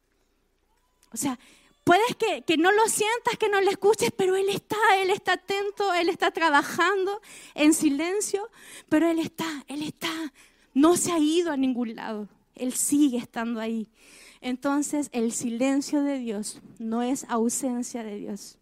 O 1.11 1.17
sea, 1.17 1.39
puedes 1.87 2.17
que, 2.17 2.41
que, 2.41 2.57
no 2.57 2.73
lo 2.73 2.85
sientas, 2.87 3.37
que 3.39 3.47
no 3.47 3.61
lo 3.61 3.71
escuches, 3.71 4.11
pero 4.15 4.35
Él 4.35 4.49
está, 4.49 4.75
Él 5.01 5.09
está 5.09 5.33
atento, 5.33 5.93
Él 5.93 6.09
está 6.09 6.31
trabajando 6.31 7.21
en 7.55 7.73
silencio, 7.73 8.49
pero 8.89 9.07
Él 9.09 9.19
está, 9.19 9.63
Él 9.69 9.81
está, 9.81 10.33
no 10.73 10.97
se 10.97 11.13
ha 11.13 11.17
ido 11.17 11.49
a 11.49 11.55
ningún 11.55 11.95
lado, 11.95 12.27
Él 12.55 12.73
sigue 12.73 13.17
estando 13.17 13.61
ahí. 13.61 13.87
Entonces 14.41 15.09
el 15.13 15.31
silencio 15.31 16.03
de 16.03 16.19
Dios 16.19 16.61
no 16.77 17.01
es 17.03 17.25
ausencia 17.29 18.03
de 18.03 18.17
Dios, 18.17 18.57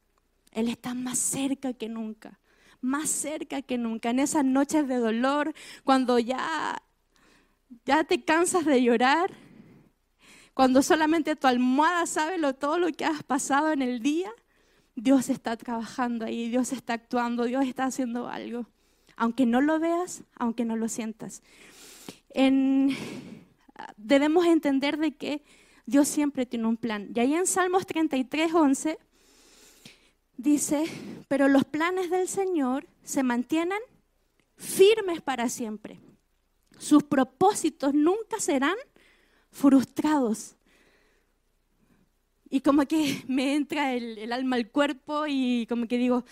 Él 0.51 0.69
está 0.69 0.93
más 0.93 1.17
cerca 1.17 1.73
que 1.73 1.89
nunca, 1.89 2.39
más 2.79 3.09
cerca 3.09 3.63
que 3.63 3.79
nunca, 3.79 4.11
en 4.11 4.19
esas 4.19 4.45
noches 4.45 4.87
de 4.87 4.97
dolor, 4.97 5.51
cuando 5.83 6.19
ya, 6.19 6.79
ya 7.85 8.03
te 8.03 8.23
cansas 8.23 8.65
de 8.65 8.83
llorar 8.83 9.44
cuando 10.55 10.81
solamente 10.81 11.35
tu 11.35 11.47
almohada 11.47 12.05
sabe 12.05 12.37
lo, 12.37 12.55
todo 12.55 12.79
lo 12.79 12.87
que 12.87 13.03
has 13.03 13.21
pasado 13.23 13.73
en 13.73 13.81
el 13.81 14.01
día, 14.01 14.31
Dios 14.95 15.29
está 15.29 15.57
trabajando 15.57 16.23
ahí, 16.23 16.47
Dios 16.47 16.71
está 16.71 16.93
actuando, 16.93 17.43
Dios 17.43 17.65
está 17.65 17.83
haciendo 17.83 18.29
algo. 18.29 18.65
Aunque 19.17 19.45
no 19.45 19.59
lo 19.59 19.79
veas, 19.79 20.23
aunque 20.37 20.63
no 20.63 20.77
lo 20.77 20.87
sientas. 20.87 21.43
debemos 23.97 24.45
entender 24.45 24.97
de 24.97 25.13
que 25.13 25.43
Dios 25.85 26.07
siempre 26.07 26.45
tiene 26.45 26.67
un 26.67 26.77
plan. 26.77 27.11
Y 27.13 27.19
ahí 27.19 27.35
en 27.35 27.47
Salmos 27.47 27.85
33, 27.85 28.53
11 28.53 28.97
dice, 30.37 30.85
pero 31.27 31.49
los 31.49 31.65
planes 31.65 32.09
del 32.09 32.29
Señor 32.29 32.87
se 33.03 33.23
mantienen 33.23 33.81
firmes 34.55 35.19
para 35.19 35.49
siempre. 35.49 35.99
Sus 36.79 37.03
propósitos 37.03 37.93
nunca 37.93 38.39
serán 38.39 38.77
frustrados. 39.55 40.55
Y 42.49 42.59
como 42.61 42.85
que 42.85 43.23
me 43.27 43.55
entra 43.55 43.93
el, 43.93 44.31
alma 44.31 44.57
al 44.57 44.69
cuerpo 44.69 45.25
y 45.27 45.65
como 45.67 45.87
que 45.87 45.97
digo, 45.97 46.23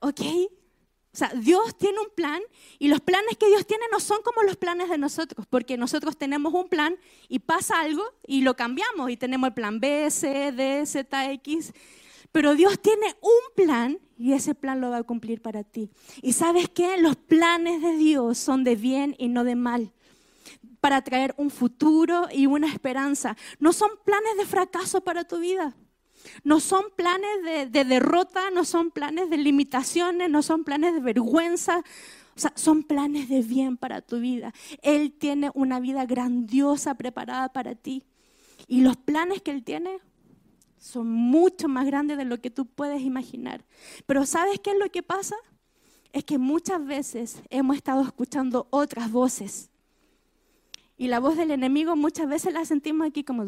ok, 0.00 0.20
o 0.20 1.16
sea, 1.16 1.32
Dios 1.34 1.76
tiene 1.76 1.98
un 1.98 2.10
plan 2.14 2.40
y 2.78 2.88
los 2.88 3.00
planes 3.00 3.36
que 3.38 3.48
Dios 3.48 3.66
tiene 3.66 3.84
no 3.90 3.98
son 3.98 4.22
como 4.22 4.42
los 4.42 4.56
planes 4.56 4.90
de 4.90 4.98
nosotros, 4.98 5.46
porque 5.48 5.76
nosotros 5.76 6.16
tenemos 6.16 6.52
un 6.52 6.68
plan 6.68 6.96
y 7.28 7.40
pasa 7.40 7.80
algo 7.80 8.04
y 8.26 8.42
lo 8.42 8.54
cambiamos 8.54 9.10
y 9.10 9.16
tenemos 9.16 9.48
el 9.48 9.54
plan 9.54 9.80
B, 9.80 10.10
C, 10.10 10.52
D, 10.52 10.84
Z, 10.86 11.32
X. 11.32 11.72
Pero 12.30 12.54
Dios 12.54 12.78
tiene 12.80 13.16
un 13.22 13.54
plan 13.56 13.98
y 14.18 14.34
ese 14.34 14.54
plan 14.54 14.82
lo 14.82 14.90
va 14.90 14.98
a 14.98 15.02
cumplir 15.02 15.40
para 15.40 15.64
ti. 15.64 15.90
Y 16.20 16.34
sabes 16.34 16.68
qué? 16.68 16.98
Los 16.98 17.16
planes 17.16 17.80
de 17.80 17.96
Dios 17.96 18.36
son 18.36 18.62
de 18.62 18.76
bien 18.76 19.16
y 19.18 19.28
no 19.28 19.44
de 19.44 19.56
mal 19.56 19.92
para 20.80 21.02
traer 21.02 21.34
un 21.36 21.50
futuro 21.50 22.28
y 22.32 22.46
una 22.46 22.68
esperanza. 22.68 23.36
No 23.58 23.72
son 23.72 23.90
planes 24.04 24.36
de 24.38 24.46
fracaso 24.46 25.00
para 25.02 25.24
tu 25.24 25.38
vida. 25.38 25.74
No 26.44 26.60
son 26.60 26.84
planes 26.96 27.70
de, 27.70 27.84
derrota, 27.84 28.50
no 28.50 28.64
son 28.64 28.90
planes 28.90 29.30
de 29.30 29.38
limitaciones, 29.38 30.30
no 30.30 30.42
son 30.42 30.64
planes 30.64 30.94
de 30.94 31.00
vergüenza. 31.00 31.78
O 32.36 32.40
sea, 32.40 32.52
son 32.54 32.82
planes 32.82 33.28
de 33.28 33.42
bien 33.42 33.76
para 33.76 34.00
tu 34.00 34.20
vida. 34.20 34.52
Él 34.82 35.12
tiene 35.12 35.50
una 35.54 35.80
vida 35.80 36.06
grandiosa 36.06 36.94
preparada 36.94 37.52
para 37.52 37.74
ti. 37.74 38.04
Y 38.66 38.82
los 38.82 38.96
planes 38.96 39.42
que 39.42 39.50
Él 39.50 39.64
tiene 39.64 39.98
son 40.78 41.10
mucho 41.10 41.68
más 41.68 41.86
grandes 41.86 42.16
de 42.18 42.24
lo 42.24 42.40
que 42.40 42.50
tú 42.50 42.66
puedes 42.66 43.02
imaginar. 43.02 43.64
Pero 44.06 44.24
¿sabes 44.26 44.60
qué 44.60 44.70
es 44.70 44.78
lo 44.78 44.90
que 44.90 45.02
pasa? 45.02 45.36
Es 46.12 46.24
que 46.24 46.38
muchas 46.38 46.84
veces 46.84 47.42
hemos 47.50 47.76
estado 47.76 48.02
escuchando 48.02 48.68
otras 48.70 49.10
voces 49.10 49.70
y 51.00 51.06
la 51.06 51.20
voz 51.20 51.36
del 51.36 51.52
enemigo 51.52 51.94
muchas 51.94 52.28
veces 52.28 52.52
la 52.52 52.64
sentimos 52.64 53.06
aquí 53.06 53.22
como 53.22 53.44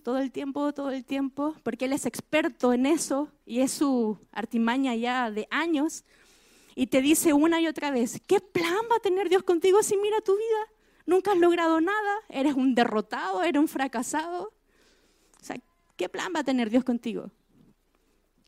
todo 0.00 0.18
el 0.18 0.32
tiempo, 0.32 0.72
todo 0.72 0.90
el 0.90 1.04
tiempo, 1.04 1.54
porque 1.62 1.84
él 1.84 1.92
es 1.92 2.04
experto 2.04 2.72
en 2.72 2.84
eso 2.84 3.28
y 3.46 3.60
es 3.60 3.70
su 3.70 4.18
artimaña 4.32 4.96
ya 4.96 5.30
de 5.30 5.46
años. 5.52 6.04
Y 6.74 6.88
te 6.88 7.00
dice 7.00 7.32
una 7.32 7.60
y 7.60 7.68
otra 7.68 7.92
vez, 7.92 8.20
¿qué 8.26 8.40
plan 8.40 8.74
va 8.90 8.96
a 8.96 9.00
tener 9.00 9.28
Dios 9.28 9.44
contigo 9.44 9.84
si 9.84 9.96
mira 9.96 10.20
tu 10.20 10.32
vida? 10.32 10.66
Nunca 11.06 11.30
has 11.30 11.38
logrado 11.38 11.80
nada, 11.80 12.16
eres 12.28 12.54
un 12.54 12.74
derrotado, 12.74 13.44
eres 13.44 13.60
un 13.60 13.68
fracasado. 13.68 14.52
O 15.40 15.44
sea, 15.44 15.60
¿qué 15.96 16.08
plan 16.08 16.32
va 16.34 16.40
a 16.40 16.44
tener 16.44 16.70
Dios 16.70 16.82
contigo? 16.82 17.30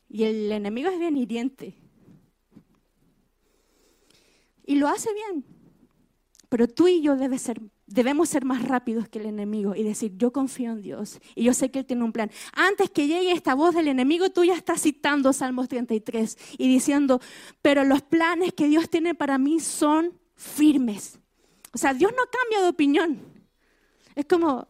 Y 0.09 0.25
el 0.25 0.51
enemigo 0.51 0.89
es 0.89 0.99
bien 0.99 1.15
hiriente. 1.15 1.77
Y 4.65 4.75
lo 4.75 4.89
hace 4.89 5.13
bien. 5.13 5.45
Pero 6.49 6.67
tú 6.67 6.89
y 6.89 7.01
yo 7.01 7.15
debes 7.15 7.41
ser 7.41 7.61
debemos 7.93 8.29
ser 8.29 8.43
más 8.43 8.63
rápidos 8.63 9.07
que 9.07 9.19
el 9.19 9.27
enemigo 9.27 9.75
y 9.75 9.83
decir, 9.83 10.13
yo 10.17 10.33
confío 10.33 10.71
en 10.71 10.81
Dios 10.81 11.19
y 11.35 11.43
yo 11.43 11.53
sé 11.53 11.69
que 11.69 11.79
Él 11.79 11.85
tiene 11.85 12.03
un 12.03 12.11
plan. 12.11 12.31
Antes 12.53 12.89
que 12.89 13.05
llegue 13.05 13.31
esta 13.31 13.53
voz 13.53 13.75
del 13.75 13.87
enemigo, 13.87 14.31
tú 14.31 14.43
ya 14.43 14.55
estás 14.55 14.81
citando 14.81 15.31
Salmos 15.31 15.69
33 15.69 16.37
y 16.57 16.67
diciendo, 16.67 17.21
pero 17.61 17.83
los 17.83 18.01
planes 18.01 18.53
que 18.53 18.67
Dios 18.67 18.89
tiene 18.89 19.13
para 19.13 19.37
mí 19.37 19.59
son 19.59 20.19
firmes. 20.35 21.19
O 21.71 21.77
sea, 21.77 21.93
Dios 21.93 22.11
no 22.17 22.23
cambia 22.31 22.63
de 22.63 22.69
opinión. 22.69 23.19
Es 24.15 24.25
como, 24.25 24.67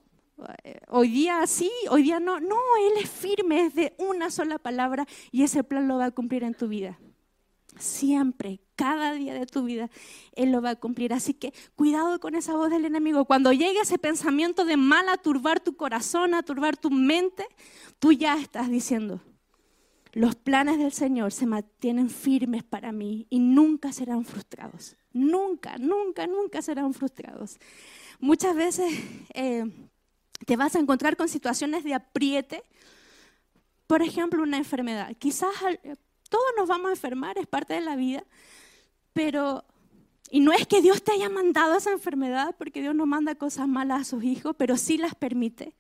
eh, 0.64 0.82
hoy 0.90 1.08
día 1.08 1.48
sí, 1.48 1.72
hoy 1.90 2.04
día 2.04 2.20
no. 2.20 2.42
No, 2.42 2.58
Él 2.78 3.04
es 3.04 3.10
firme, 3.10 3.68
es 3.68 3.74
de 3.74 3.96
una 4.00 4.32
sola 4.32 4.60
palabra 4.60 5.08
y 5.32 5.44
ese 5.44 5.64
plan 5.64 5.88
lo 5.88 5.98
va 5.98 6.06
a 6.06 6.12
cumplir 6.12 6.44
en 6.44 6.56
tu 6.56 6.68
vida. 6.68 7.00
Siempre, 7.80 8.60
cada 8.76 9.14
día 9.14 9.34
de 9.34 9.46
tu 9.46 9.64
vida, 9.64 9.90
Él 10.34 10.52
lo 10.52 10.62
va 10.62 10.72
a 10.72 10.76
cumplir. 10.76 11.14
Así 11.14 11.34
que 11.34 11.54
cuidado 11.76 12.20
con 12.20 12.36
esa 12.36 12.56
voz 12.56 12.70
del 12.70 12.86
enemigo. 12.86 13.26
Cuando 13.26 13.52
llegue 13.52 13.82
ese 13.82 13.98
pensamiento 13.98 14.66
de 14.66 14.78
mal 14.78 15.10
a 15.10 15.18
turbar 15.18 15.60
tu 15.60 15.76
corazón, 15.76 16.34
a 16.34 16.44
turbar 16.44 16.78
tu 16.78 16.90
mente, 16.90 17.46
tú 18.00 18.12
ya 18.12 18.38
estás 18.38 18.70
diciendo, 18.70 19.22
los 20.14 20.36
planes 20.36 20.78
del 20.78 20.92
Señor 20.92 21.32
se 21.32 21.48
mantienen 21.48 22.10
firmes 22.10 22.64
para 22.64 22.92
mí 22.92 23.26
y 23.30 23.40
nunca 23.40 23.92
serán 23.92 24.26
frustrados. 24.26 24.96
Nunca, 25.12 25.78
nunca, 25.78 26.28
nunca 26.28 26.62
serán 26.62 26.94
frustrados. 26.94 27.58
Muchas 28.20 28.56
veces 28.56 28.94
eh, 29.34 29.66
te 30.46 30.56
vas 30.56 30.76
a 30.76 30.80
encontrar 30.80 31.18
con 31.18 31.28
situaciones 31.28 31.84
de 31.84 31.96
apriete. 31.96 32.64
Por 33.88 34.02
ejemplo, 34.02 34.44
una 34.44 34.58
enfermedad. 34.58 35.16
Quizás 35.18 35.54
todos 36.30 36.46
nos 36.58 36.68
vamos 36.68 36.90
a 36.90 36.94
enfermar, 36.94 37.38
es 37.38 37.48
parte 37.48 37.74
de 37.74 37.82
la 37.82 37.96
vida, 37.96 38.24
pero, 39.14 39.64
y 40.30 40.40
no 40.40 40.52
es 40.52 40.68
que 40.68 40.82
Dios 40.82 41.04
te 41.04 41.12
haya 41.12 41.30
mandado 41.30 41.78
esa 41.78 41.92
enfermedad, 41.92 42.56
porque 42.58 42.82
Dios 42.82 42.96
no 42.96 43.06
manda 43.06 43.36
cosas 43.36 43.68
malas 43.68 44.02
a 44.02 44.04
sus 44.06 44.24
hijos, 44.24 44.56
pero 44.58 44.78
sí 44.78 44.98
las 44.98 45.16
permite. 45.16 45.76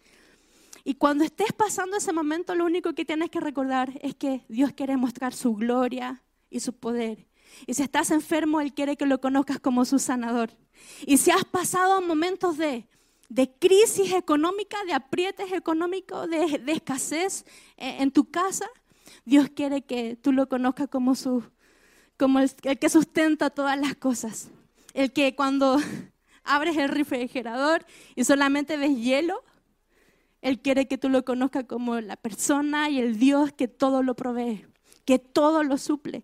Y 0.84 0.96
cuando 0.96 1.24
estés 1.24 1.54
pasando 1.54 1.98
ese 1.98 2.12
momento, 2.12 2.56
lo 2.56 2.66
único 2.66 2.94
que 2.94 3.06
tienes 3.06 3.30
que 3.30 3.40
recordar 3.40 4.00
es 4.02 4.16
que 4.16 4.44
Dios 4.50 4.74
quiere 4.74 4.98
mostrar 4.98 5.34
su 5.34 5.56
gloria 5.56 6.24
y 6.50 6.60
su 6.60 6.74
poder. 6.74 7.28
Y 7.68 7.74
si 7.74 7.84
estás 7.84 8.12
enfermo, 8.12 8.60
Él 8.62 8.74
quiere 8.74 8.98
que 8.98 9.06
lo 9.06 9.22
conozcas 9.22 9.60
como 9.60 9.86
su 9.86 10.00
sanador. 10.00 10.52
Y 11.06 11.18
si 11.18 11.32
has 11.32 11.46
pasado 11.46 12.02
momentos 12.02 12.58
de, 12.58 12.88
de 13.30 13.52
crisis 13.52 14.12
económica, 14.14 14.78
de 14.86 14.94
aprietes 14.94 15.52
económicos, 15.54 16.30
de, 16.30 16.60
de 16.60 16.72
escasez 16.72 17.46
eh, 17.78 17.98
en 18.00 18.12
tu 18.12 18.30
casa, 18.30 18.68
Dios 19.26 19.50
quiere 19.56 19.84
que 19.84 20.18
tú 20.18 20.34
lo 20.34 20.50
conozcas 20.50 20.90
como, 20.90 21.16
su, 21.16 21.44
como 22.18 22.40
el, 22.40 22.52
que 22.56 22.90
sustenta 22.90 23.50
todas 23.50 23.80
las 23.80 23.96
cosas. 23.96 24.50
El 24.94 25.12
que 25.12 25.36
cuando 25.36 25.78
abres 26.44 26.78
el 26.78 26.90
refrigerador 26.90 27.86
y 28.16 28.24
solamente 28.24 28.78
ves 28.78 28.98
hielo, 28.98 29.44
Él 30.42 30.60
quiere 30.60 30.88
que 30.88 30.98
tú 30.98 31.10
lo 31.10 31.26
conozcas 31.26 31.66
como 31.66 32.00
la 32.02 32.16
persona 32.16 32.90
y 32.90 33.00
el 33.00 33.18
Dios 33.18 33.52
que 33.54 33.68
todo 33.68 34.04
lo 34.04 34.16
provee, 34.16 34.66
que 35.06 35.20
todo 35.20 35.64
lo 35.64 35.78
suple. 35.78 36.24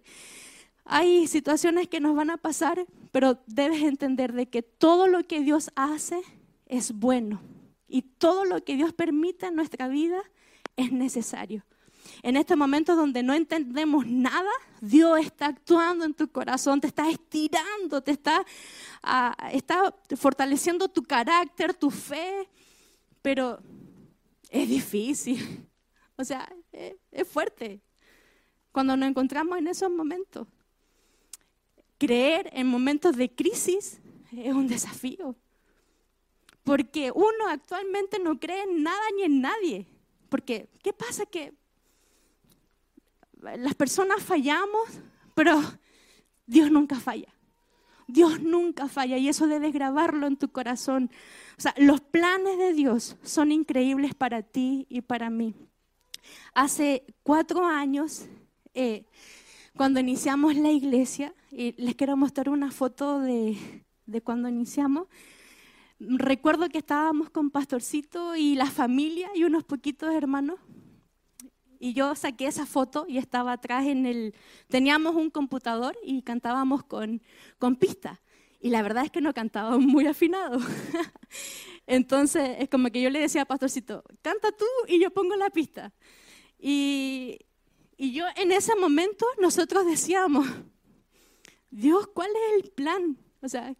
Hay 0.85 1.27
situaciones 1.27 1.87
que 1.87 1.99
nos 1.99 2.15
van 2.15 2.31
a 2.31 2.37
pasar, 2.37 2.85
pero 3.11 3.39
debes 3.45 3.83
entender 3.83 4.33
de 4.33 4.47
que 4.47 4.63
todo 4.63 5.07
lo 5.07 5.23
que 5.27 5.41
Dios 5.41 5.71
hace 5.75 6.21
es 6.65 6.93
bueno 6.93 7.41
y 7.87 8.01
todo 8.01 8.45
lo 8.45 8.63
que 8.63 8.75
Dios 8.75 8.93
permite 8.93 9.47
en 9.47 9.55
nuestra 9.55 9.87
vida 9.87 10.21
es 10.75 10.91
necesario 10.91 11.63
en 12.21 12.35
este 12.35 12.55
momento 12.55 12.95
donde 12.95 13.23
no 13.23 13.33
entendemos 13.33 14.05
nada, 14.05 14.51
Dios 14.81 15.19
está 15.19 15.47
actuando 15.47 16.05
en 16.05 16.13
tu 16.13 16.27
corazón, 16.29 16.81
te 16.81 16.87
está 16.87 17.09
estirando, 17.09 18.01
te 18.01 18.11
está, 18.11 18.45
ah, 19.03 19.35
está 19.51 19.93
fortaleciendo 20.17 20.89
tu 20.89 21.03
carácter, 21.03 21.73
tu 21.73 21.89
fe, 21.89 22.49
pero 23.21 23.59
es 24.49 24.69
difícil. 24.69 25.65
O 26.19 26.25
sea, 26.25 26.53
es, 26.73 26.95
es 27.13 27.25
fuerte 27.25 27.79
cuando 28.73 28.97
nos 28.97 29.07
encontramos 29.07 29.57
en 29.57 29.67
esos 29.67 29.89
momentos. 29.89 30.45
Creer 31.97 32.49
en 32.51 32.67
momentos 32.67 33.15
de 33.15 33.33
crisis 33.33 34.01
es 34.31 34.53
un 34.53 34.67
desafío. 34.67 35.37
Porque 36.63 37.11
uno 37.15 37.47
actualmente 37.47 38.19
no 38.19 38.37
cree 38.37 38.63
en 38.63 38.83
nada 38.83 39.01
ni 39.15 39.23
en 39.23 39.41
nadie. 39.41 39.87
Porque, 40.27 40.67
¿qué 40.83 40.93
pasa? 40.93 41.25
Que 41.25 41.53
las 43.41 43.75
personas 43.75 44.23
fallamos, 44.23 44.89
pero 45.35 45.61
Dios 46.45 46.71
nunca 46.71 46.99
falla. 46.99 47.33
Dios 48.07 48.41
nunca 48.41 48.87
falla 48.87 49.17
y 49.17 49.29
eso 49.29 49.45
debes 49.45 49.71
grabarlo 49.71 50.25
en 50.25 50.35
tu 50.35 50.49
corazón. 50.49 51.11
O 51.57 51.61
sea, 51.61 51.75
los 51.77 52.01
planes 52.01 52.57
de 52.57 52.73
Dios 52.73 53.17
son 53.23 53.51
increíbles 53.51 54.15
para 54.15 54.41
ti 54.41 54.87
y 54.89 55.01
para 55.01 55.29
mí. 55.29 55.53
Hace 56.55 57.03
cuatro 57.21 57.65
años, 57.65 58.25
eh, 58.73 59.05
cuando 59.75 59.99
iniciamos 59.99 60.55
la 60.55 60.71
iglesia, 60.71 61.33
y 61.51 61.73
les 61.81 61.95
quiero 61.95 62.17
mostrar 62.17 62.49
una 62.49 62.71
foto 62.71 63.19
de, 63.19 63.57
de 64.07 64.21
cuando 64.21 64.49
iniciamos, 64.49 65.07
recuerdo 65.99 66.67
que 66.69 66.79
estábamos 66.79 67.29
con 67.29 67.51
Pastorcito 67.51 68.35
y 68.35 68.55
la 68.55 68.65
familia 68.65 69.29
y 69.35 69.43
unos 69.43 69.63
poquitos 69.63 70.13
hermanos 70.13 70.59
y 71.79 71.93
yo 71.93 72.13
saqué 72.15 72.47
esa 72.47 72.65
foto 72.65 73.05
y 73.07 73.17
estaba 73.17 73.53
atrás 73.53 73.87
en 73.87 74.05
el... 74.05 74.35
Teníamos 74.67 75.15
un 75.15 75.29
computador 75.29 75.97
y 76.03 76.21
cantábamos 76.21 76.83
con, 76.83 77.21
con 77.57 77.77
pista. 77.77 78.21
Y 78.59 78.69
la 78.69 78.81
verdad 78.81 79.05
es 79.05 79.11
que 79.11 79.21
no 79.21 79.33
cantábamos 79.33 79.79
muy 79.85 80.05
afinado. 80.05 80.59
Entonces 81.87 82.57
es 82.59 82.69
como 82.69 82.89
que 82.89 83.01
yo 83.01 83.09
le 83.09 83.19
decía 83.19 83.43
a 83.43 83.45
Pastorcito, 83.45 84.03
canta 84.21 84.51
tú 84.51 84.65
y 84.87 85.01
yo 85.01 85.09
pongo 85.11 85.35
la 85.37 85.49
pista. 85.49 85.93
Y, 86.59 87.39
y 87.97 88.11
yo 88.11 88.25
en 88.35 88.51
ese 88.51 88.75
momento 88.75 89.25
nosotros 89.39 89.85
decíamos, 89.85 90.45
Dios, 91.71 92.07
¿cuál 92.07 92.29
es 92.29 92.63
el 92.63 92.71
plan? 92.71 93.17
O 93.41 93.47
sea, 93.47 93.73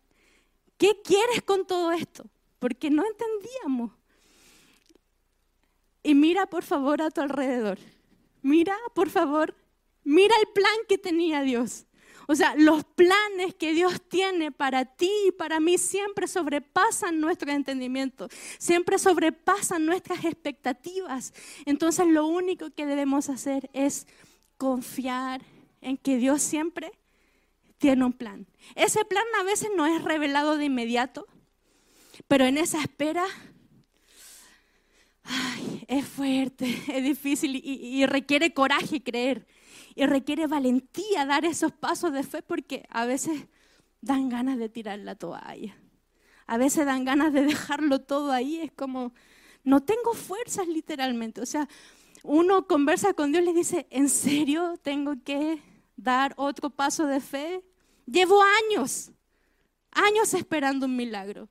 ¿qué 0.78 1.02
quieres 1.04 1.42
con 1.42 1.68
todo 1.68 1.92
esto? 1.92 2.30
Porque 2.60 2.90
no 2.90 3.04
entendíamos. 3.06 3.99
Y 6.04 6.16
mira 6.16 6.46
por 6.48 6.64
favor 6.64 7.02
a 7.02 7.12
tu 7.12 7.22
alrededor. 7.22 7.78
Mira 8.42 8.76
por 8.94 9.10
favor, 9.10 9.56
mira 10.04 10.36
el 10.40 10.48
plan 10.54 10.74
que 10.88 10.98
tenía 10.98 11.42
Dios. 11.42 11.86
O 12.32 12.36
sea, 12.36 12.54
los 12.56 12.84
planes 12.84 13.56
que 13.56 13.74
Dios 13.74 14.02
tiene 14.08 14.52
para 14.52 14.86
ti 14.86 15.10
y 15.28 15.32
para 15.32 15.60
mí 15.60 15.80
siempre 15.80 16.28
sobrepasan 16.28 17.20
nuestro 17.20 17.52
entendimiento, 17.52 18.30
siempre 18.60 19.00
sobrepasan 19.00 19.84
nuestras 19.84 20.24
expectativas. 20.24 21.34
Entonces 21.66 22.06
lo 22.06 22.28
único 22.28 22.70
que 22.70 22.86
debemos 22.86 23.30
hacer 23.30 23.72
es 23.74 24.06
confiar 24.58 25.42
en 25.82 25.98
que 25.98 26.18
Dios 26.18 26.44
siempre 26.44 26.92
tiene 27.80 28.06
un 28.06 28.14
plan. 28.14 28.46
Ese 28.76 29.04
plan 29.06 29.26
a 29.40 29.44
veces 29.44 29.72
no 29.76 29.88
es 29.88 30.04
revelado 30.04 30.56
de 30.58 30.66
inmediato, 30.66 31.26
pero 32.28 32.46
en 32.46 32.60
esa 32.60 32.80
espera 32.80 33.26
Ay, 35.32 35.86
es 35.88 36.08
fuerte, 36.08 36.66
es 36.88 37.04
difícil 37.04 37.62
y, 37.64 38.06
requiere 38.08 38.54
coraje 38.54 39.02
creer. 39.02 39.46
Y 39.96 40.06
requiere 40.06 40.48
valentía 40.48 41.26
dar 41.26 41.46
esos 41.46 41.72
pasos 41.72 42.14
de 42.14 42.24
fe 42.24 42.42
porque 42.42 42.86
a 42.90 43.06
veces 43.06 43.48
dan 44.02 44.30
ganas 44.30 44.58
de 44.58 44.70
tirar 44.70 45.00
la 45.00 45.16
toalla. 45.16 45.76
A 46.48 46.58
veces 46.58 46.86
dan 46.86 47.06
ganas 47.06 47.32
de 47.32 47.44
dejarlo 47.44 48.00
todo 48.00 48.32
ahí. 48.32 48.60
Es 48.62 48.72
como, 48.72 49.14
no 49.64 49.82
tengo 49.84 50.14
fuerzas 50.14 50.68
literalmente. 50.68 51.42
O 51.42 51.46
sea, 51.46 51.68
uno 52.24 52.66
conversa 52.66 53.14
con 53.14 53.32
Dios 53.32 53.44
y 53.44 53.46
le 53.48 53.54
dice, 53.54 53.88
¿en 53.90 54.10
serio 54.10 54.76
tengo 54.82 55.16
que 55.24 55.62
dar 55.96 56.34
otro 56.38 56.70
paso 56.70 57.06
de 57.06 57.20
fe? 57.20 57.64
Llevo 58.06 58.42
años, 58.72 59.12
años 59.92 60.34
esperando 60.34 60.86
un 60.88 60.96
milagro. 60.96 61.50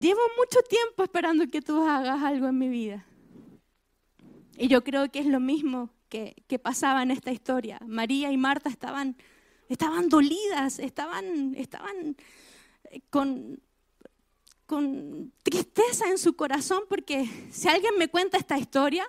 Llevo 0.00 0.20
mucho 0.36 0.60
tiempo 0.68 1.04
esperando 1.04 1.46
que 1.48 1.62
tú 1.62 1.82
hagas 1.86 2.22
algo 2.22 2.48
en 2.48 2.58
mi 2.58 2.68
vida. 2.68 3.06
Y 4.58 4.68
yo 4.68 4.82
creo 4.82 5.10
que 5.10 5.20
es 5.20 5.26
lo 5.26 5.38
mismo 5.38 5.90
que, 6.08 6.34
pasaba 6.62 7.02
en 7.02 7.10
esta 7.10 7.30
historia. 7.30 7.78
María 7.86 8.32
y 8.32 8.36
Marta 8.36 8.68
estaban, 8.68 9.16
estaban 9.68 10.08
dolidas, 10.08 10.78
estaban, 10.78 11.54
estaban 11.54 12.16
eh, 12.90 13.00
con, 13.10 13.60
con 14.66 15.32
tristeza 15.42 16.08
en 16.08 16.18
su 16.18 16.34
corazón 16.34 16.82
porque 16.88 17.28
si 17.52 17.68
alguien 17.68 17.96
me 17.98 18.08
cuenta 18.08 18.38
esta 18.38 18.58
historia 18.58 19.06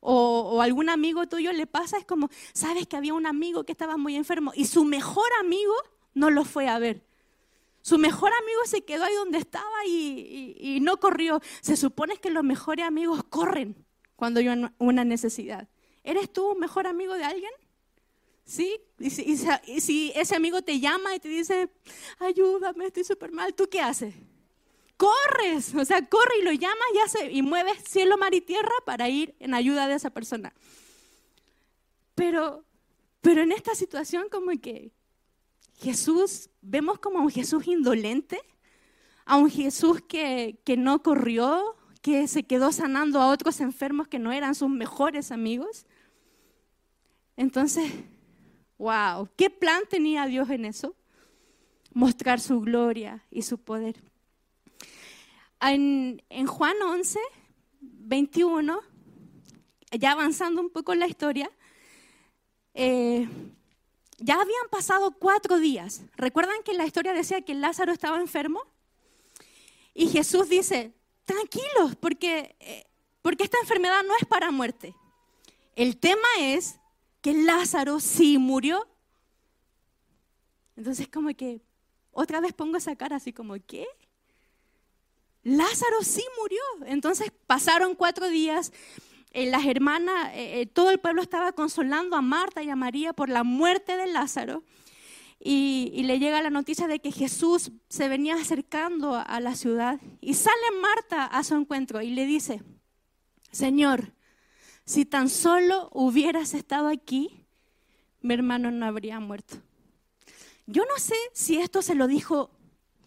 o, 0.00 0.52
o, 0.52 0.60
algún 0.60 0.90
amigo 0.90 1.26
tuyo 1.26 1.52
le 1.52 1.66
pasa, 1.66 1.96
es 1.96 2.04
como, 2.04 2.28
sabes 2.52 2.86
que 2.86 2.96
había 2.96 3.14
un 3.14 3.26
amigo 3.26 3.64
que 3.64 3.72
estaba 3.72 3.96
muy 3.96 4.16
enfermo 4.16 4.52
y 4.54 4.66
su 4.66 4.84
mejor 4.84 5.28
amigo 5.40 5.74
no 6.12 6.30
lo 6.30 6.44
fue 6.44 6.68
a 6.68 6.78
ver. 6.78 7.02
Su 7.84 7.98
mejor 7.98 8.32
amigo 8.32 8.60
se 8.64 8.82
quedó 8.82 9.04
ahí 9.04 9.14
donde 9.14 9.36
estaba 9.36 9.84
y, 9.86 10.78
no 10.80 10.98
corrió. 10.98 11.42
Se 11.60 11.76
supone 11.76 12.16
que 12.16 12.30
los 12.30 12.42
mejores 12.42 12.86
amigos 12.86 13.22
corren 13.24 13.76
cuando 14.16 14.40
hay 14.40 14.48
una 14.78 15.04
necesidad. 15.04 15.68
¿Eres 16.02 16.32
tú 16.32 16.52
un 16.52 16.60
mejor 16.60 16.86
amigo 16.86 17.12
de 17.12 17.24
alguien? 17.24 17.50
¿Sí? 18.46 18.80
Y 18.98 19.10
si, 19.10 20.12
ese 20.14 20.34
amigo 20.34 20.62
te 20.62 20.80
llama 20.80 21.14
y 21.14 21.20
te 21.20 21.28
dice, 21.28 21.68
ayúdame, 22.20 22.86
estoy 22.86 23.04
súper 23.04 23.32
mal, 23.32 23.52
¿tú 23.52 23.68
qué 23.68 23.82
haces? 23.82 24.14
Corres, 24.96 25.74
o 25.74 25.84
sea, 25.84 26.08
corre 26.08 26.38
y 26.40 26.42
lo 26.42 26.52
llamas 26.52 26.88
y, 26.94 26.98
hace, 27.00 27.32
y 27.32 27.42
mueves 27.42 27.84
cielo, 27.86 28.16
mar 28.16 28.32
y 28.32 28.40
tierra 28.40 28.72
para 28.86 29.10
ir 29.10 29.34
en 29.40 29.52
ayuda 29.52 29.86
de 29.88 29.96
esa 29.96 30.08
persona. 30.08 30.54
Pero, 32.14 32.64
pero 33.20 33.42
en 33.42 33.52
esta 33.52 33.74
situación 33.74 34.30
como 34.30 34.58
que 34.58 34.90
Jesús, 35.76 36.50
vemos 36.60 36.98
como 36.98 37.20
un 37.20 37.30
Jesús 37.30 37.66
indolente, 37.66 38.40
a 39.24 39.36
un 39.36 39.50
Jesús 39.50 40.02
que, 40.02 40.60
que 40.64 40.76
no 40.76 41.02
corrió, 41.02 41.76
que 42.02 42.28
se 42.28 42.42
quedó 42.42 42.72
sanando 42.72 43.20
a 43.20 43.28
otros 43.28 43.60
enfermos 43.60 44.08
que 44.08 44.18
no 44.18 44.32
eran 44.32 44.54
sus 44.54 44.68
mejores 44.68 45.32
amigos. 45.32 45.86
Entonces, 47.36 47.90
wow, 48.78 49.28
¿qué 49.36 49.50
plan 49.50 49.82
tenía 49.88 50.26
Dios 50.26 50.50
en 50.50 50.66
eso? 50.66 50.94
Mostrar 51.92 52.40
su 52.40 52.60
gloria 52.60 53.24
y 53.30 53.42
su 53.42 53.58
poder. 53.58 54.02
En, 55.60 56.22
en 56.28 56.46
Juan 56.46 56.76
11, 56.82 57.18
21, 57.80 58.80
ya 59.98 60.12
avanzando 60.12 60.60
un 60.60 60.70
poco 60.70 60.92
en 60.92 61.00
la 61.00 61.06
historia, 61.06 61.50
eh, 62.74 63.28
ya 64.18 64.34
habían 64.34 64.68
pasado 64.70 65.12
cuatro 65.12 65.58
días. 65.58 66.02
¿Recuerdan 66.16 66.62
que 66.64 66.74
la 66.74 66.86
historia 66.86 67.12
decía 67.12 67.42
que 67.42 67.54
Lázaro 67.54 67.92
estaba 67.92 68.20
enfermo? 68.20 68.62
Y 69.94 70.08
Jesús 70.08 70.48
dice, 70.48 70.92
tranquilos, 71.24 71.96
porque, 72.00 72.56
eh, 72.60 72.86
porque 73.22 73.44
esta 73.44 73.58
enfermedad 73.60 74.02
no 74.04 74.16
es 74.16 74.26
para 74.26 74.50
muerte. 74.50 74.94
El 75.76 75.96
tema 75.96 76.28
es 76.40 76.78
que 77.20 77.32
Lázaro 77.32 78.00
sí 78.00 78.38
murió. 78.38 78.86
Entonces 80.76 81.08
como 81.08 81.34
que 81.34 81.60
otra 82.12 82.40
vez 82.40 82.52
pongo 82.52 82.76
esa 82.76 82.96
cara 82.96 83.16
así 83.16 83.32
como, 83.32 83.54
¿qué? 83.66 83.86
Lázaro 85.42 86.02
sí 86.02 86.24
murió. 86.38 86.62
Entonces 86.86 87.32
pasaron 87.46 87.94
cuatro 87.94 88.28
días 88.28 88.72
eh, 89.34 89.50
las 89.50 89.66
hermanas, 89.66 90.30
eh, 90.34 90.60
eh, 90.60 90.66
todo 90.66 90.92
el 90.92 91.00
pueblo 91.00 91.20
estaba 91.20 91.50
consolando 91.50 92.14
a 92.14 92.22
Marta 92.22 92.62
y 92.62 92.70
a 92.70 92.76
María 92.76 93.12
por 93.12 93.28
la 93.28 93.42
muerte 93.42 93.96
de 93.96 94.06
Lázaro. 94.06 94.62
Y, 95.40 96.04
le 96.04 96.20
llega 96.20 96.40
la 96.40 96.50
noticia 96.50 96.86
de 96.86 97.00
que 97.00 97.10
Jesús 97.10 97.72
se 97.88 98.08
venía 98.08 98.36
acercando 98.36 99.16
a, 99.16 99.40
la 99.40 99.56
ciudad. 99.56 100.00
Y 100.20 100.34
sale 100.34 100.56
Marta 100.80 101.24
a 101.24 101.42
su 101.42 101.56
encuentro 101.56 102.00
y 102.00 102.10
le 102.10 102.26
dice, 102.26 102.62
Señor, 103.50 104.14
si 104.84 105.04
tan 105.04 105.28
solo 105.28 105.90
hubieras 105.92 106.54
estado 106.54 106.86
aquí, 106.86 107.44
mi 108.20 108.34
hermano 108.34 108.70
no 108.70 108.86
habría 108.86 109.18
muerto. 109.18 109.56
Yo 110.66 110.84
no 110.84 110.96
sé 110.98 111.16
si 111.32 111.58
esto 111.58 111.82
se 111.82 111.96
lo 111.96 112.06
dijo 112.06 112.52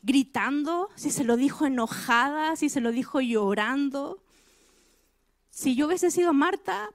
gritando, 0.04 0.90
si 0.96 1.10
se 1.10 1.24
lo 1.24 1.38
dijo 1.38 1.66
enojada, 1.66 2.58
si 2.58 2.68
se 2.68 2.82
lo 2.82 2.92
dijo 2.92 3.22
llorando. 3.22 4.22
Si 5.58 5.74
yo 5.74 5.88
hubiese 5.88 6.12
sido 6.12 6.34
Marta, 6.34 6.92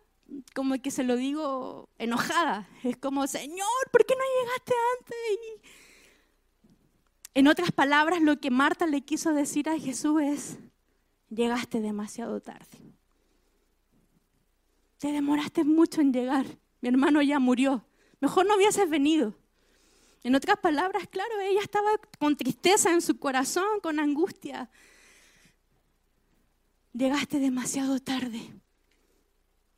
como 0.55 0.81
que 0.81 0.93
se 0.93 1.03
lo 1.03 1.17
digo 1.17 1.89
enojada. 1.99 2.69
Es 2.85 2.97
como, 2.97 3.27
Señor, 3.27 3.67
¿por 3.91 4.07
qué 4.07 4.15
no 4.15 4.23
llegaste 4.41 4.73
antes? 4.99 5.73
en 7.35 7.49
otras 7.49 7.73
palabras, 7.73 8.23
lo 8.23 8.39
que 8.39 8.53
Marta 8.53 8.87
le 8.87 9.01
quiso 9.01 9.35
decir 9.35 9.69
a 9.69 9.77
Jesús 9.81 10.23
es, 10.23 10.59
llegaste 11.29 11.81
demasiado 11.81 12.41
tarde. 12.41 12.79
Te 14.99 15.11
demoraste 15.11 15.65
mucho 15.65 16.01
en 16.01 16.13
llegar. 16.13 16.47
Mi 16.83 16.89
hermano 16.89 17.21
ya 17.21 17.41
murió. 17.41 17.85
Mejor 18.21 18.47
no 18.47 18.55
hubieses 18.55 18.89
venido. 18.89 19.35
En 20.23 20.37
otras 20.37 20.57
palabras, 20.59 21.09
claro, 21.09 21.41
ella 21.41 21.63
estaba 21.63 21.91
con 22.21 22.37
tristeza 22.37 22.93
en 22.93 23.03
su 23.03 23.19
corazón, 23.19 23.81
con 23.83 23.99
angustia. 23.99 24.71
Llegaste 26.93 27.39
demasiado 27.39 28.01
tarde. 28.01 28.41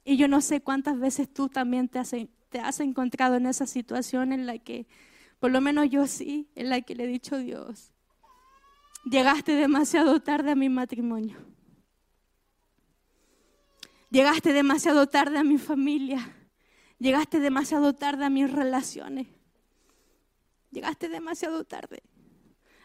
Y 0.04 0.16
yo 0.16 0.28
no 0.28 0.40
sé 0.40 0.60
cuántas 0.60 0.98
veces 0.98 1.32
tú 1.32 1.48
también 1.48 1.88
te 1.88 1.98
has, 1.98 2.80
encontrado 2.80 3.36
en 3.36 3.46
esa 3.46 3.66
situación 3.66 4.32
en 4.32 4.46
la 4.46 4.58
que, 4.58 4.86
por 5.40 5.50
lo 5.50 5.60
menos 5.60 5.88
yo 5.88 6.06
sí, 6.06 6.50
en 6.54 6.68
la 6.68 6.82
que 6.82 6.94
le 6.94 7.04
he 7.04 7.06
dicho 7.06 7.38
Dios, 7.38 7.92
llegaste 9.04 9.52
demasiado 9.52 10.20
tarde 10.20 10.50
a 10.50 10.54
mi 10.54 10.68
matrimonio. 10.68 11.38
Llegaste 14.10 14.52
demasiado 14.52 15.08
tarde 15.08 15.38
a 15.38 15.44
mi 15.44 15.58
familia. 15.58 16.36
Llegaste 16.98 17.40
demasiado 17.40 17.94
tarde 17.94 18.24
a 18.24 18.30
mis 18.30 18.50
relaciones. 18.50 19.26
Llegaste 20.70 21.08
demasiado 21.08 21.64
tarde 21.64 22.02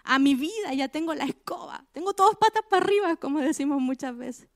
a 0.09 0.17
mi 0.17 0.33
vida. 0.33 0.73
Ya 0.73 0.87
tengo 0.87 1.13
la 1.13 1.25
escoba. 1.25 1.85
Tengo 1.91 2.13
todas 2.13 2.35
patas 2.35 2.63
para 2.67 2.83
arriba, 2.83 3.15
como 3.15 3.39
decimos 3.39 3.79
muchas 3.79 4.17
veces. 4.17 4.49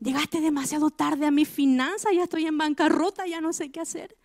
Llegaste 0.00 0.40
demasiado 0.40 0.90
tarde 0.90 1.26
a 1.26 1.30
mi 1.30 1.44
finanza. 1.44 2.12
Ya 2.12 2.24
estoy 2.24 2.46
en 2.46 2.58
bancarrota. 2.58 3.26
Ya 3.28 3.40
no 3.40 3.52
sé 3.52 3.70
qué 3.70 3.80
hacer. 3.80 4.16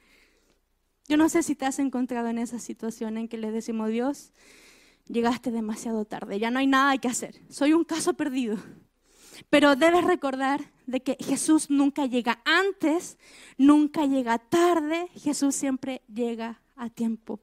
Yo 1.07 1.15
no 1.15 1.29
sé 1.29 1.43
si 1.43 1.55
te 1.55 1.65
has 1.65 1.77
encontrado 1.77 2.27
en 2.27 2.39
esa 2.39 2.57
situación 2.57 3.17
en 3.17 3.27
que 3.27 3.37
le 3.37 3.51
decimos, 3.51 3.89
Dios, 3.89 4.33
llegaste 5.07 5.51
demasiado 5.51 6.05
tarde. 6.05 6.39
Ya 6.39 6.49
no 6.49 6.57
hay 6.57 6.67
nada 6.67 6.97
que 6.97 7.07
hacer. 7.07 7.39
Soy 7.49 7.73
un 7.73 7.83
caso 7.83 8.15
perdido. 8.15 8.57
Pero 9.49 9.75
debes 9.75 10.03
recordar 10.03 10.71
de 10.87 11.03
que 11.03 11.17
Jesús 11.19 11.69
nunca 11.69 12.07
llega 12.07 12.41
antes, 12.45 13.17
nunca 13.57 14.05
llega 14.05 14.39
tarde, 14.39 15.07
Jesús 15.15 15.55
siempre 15.55 16.01
llega 16.11 16.61
a 16.75 16.89
tiempo. 16.89 17.39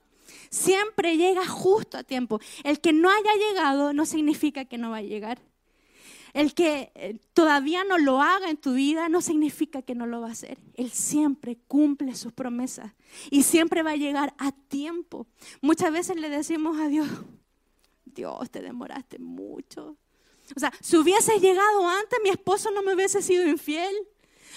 Siempre 0.51 1.17
llega 1.17 1.47
justo 1.47 1.99
a 1.99 2.05
tiempo. 2.05 2.41
El 2.65 2.81
que 2.81 2.93
no 2.93 3.11
haya 3.11 3.31
llegado 3.49 3.93
no 3.93 4.07
significa 4.07 4.65
que 4.65 4.79
no 4.79 4.91
va 4.91 4.99
a 4.99 5.03
llegar. 5.03 5.41
El 6.35 6.55
que 6.55 6.93
eh, 6.95 7.19
todavía 7.33 7.85
no 7.85 7.99
lo 7.99 8.21
haga 8.21 8.51
en 8.51 8.57
tu 8.57 8.75
vida 8.75 9.09
no 9.09 9.23
significa 9.23 9.83
que 9.83 9.95
no 9.95 10.07
lo 10.07 10.21
va 10.21 10.29
a 10.29 10.33
hacer. 10.33 10.59
Él 10.75 10.91
siempre 10.91 11.57
cumple 11.67 12.15
sus 12.15 12.33
promesas 12.33 12.93
y 13.31 13.43
siempre 13.43 13.83
va 13.83 13.93
a 13.93 13.97
llegar 13.97 14.35
a 14.39 14.53
tiempo. 14.53 15.27
Muchas 15.61 15.93
veces 15.93 16.17
le 16.17 16.29
decimos 16.29 16.79
a 16.79 16.89
Dios, 16.89 17.09
Dios, 18.05 18.51
te 18.51 18.61
demoraste 18.61 19.19
mucho. 19.19 19.97
O 20.57 20.61
sea, 20.61 20.73
si 20.81 20.97
hubieses 20.97 21.41
llegado 21.41 21.89
antes, 21.89 22.19
mi 22.23 22.31
esposo 22.31 22.71
no 22.71 22.83
me 22.83 22.95
hubiese 22.95 23.23
sido 23.23 23.47
infiel. 23.47 23.95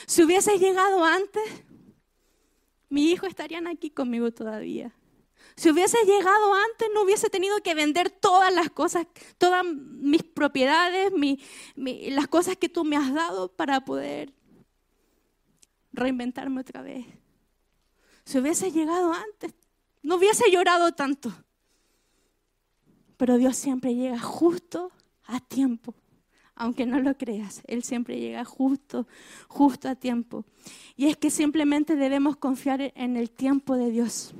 Si 0.06 0.24
hubieses 0.24 0.60
llegado 0.60 1.04
antes, 1.04 1.44
mi 2.90 3.12
hijo 3.12 3.26
estarían 3.26 3.68
aquí 3.68 3.90
conmigo 3.90 4.32
todavía. 4.32 4.94
Si 5.56 5.70
hubiese 5.70 5.98
llegado 6.06 6.54
antes, 6.54 6.90
no 6.94 7.04
hubiese 7.04 7.30
tenido 7.30 7.62
que 7.62 7.76
vender 7.76 8.10
todas 8.10 8.54
las 8.54 8.70
cosas, 8.70 9.06
todas 9.38 9.66
mis 9.66 10.24
propiedades, 10.24 11.12
las 11.76 12.28
cosas 12.28 12.58
que 12.58 12.70
tú 12.70 12.84
me 12.84 12.98
has 12.98 13.14
dado 13.14 13.50
para 13.50 13.82
poder 13.86 14.34
reinventarme 15.94 16.62
otra 16.62 16.82
vez. 16.82 17.06
Si 18.24 18.40
hubiese 18.40 18.72
llegado 18.72 19.14
antes, 19.14 19.54
no 20.02 20.16
hubiese 20.16 20.50
llorado 20.50 20.94
tanto. 20.94 21.32
Pero 23.18 23.38
Dios 23.38 23.56
siempre 23.56 23.94
llega 23.94 24.20
justo 24.20 24.92
a 25.26 25.40
tiempo. 25.40 25.94
Aunque 26.56 26.86
no 26.86 27.00
lo 27.00 27.18
creas, 27.18 27.62
Él 27.66 27.84
siempre 27.84 28.20
llega 28.20 28.46
justo, 28.46 29.08
justo 29.48 29.90
a 29.90 29.96
tiempo. 29.96 30.46
Y 30.96 31.08
es 31.08 31.18
que 31.18 31.30
simplemente 31.30 31.96
debemos 31.96 32.38
confiar 32.38 32.92
en 32.96 33.18
el 33.18 33.32
tiempo 33.32 33.76
de 33.76 33.90
Dios. 33.90 34.34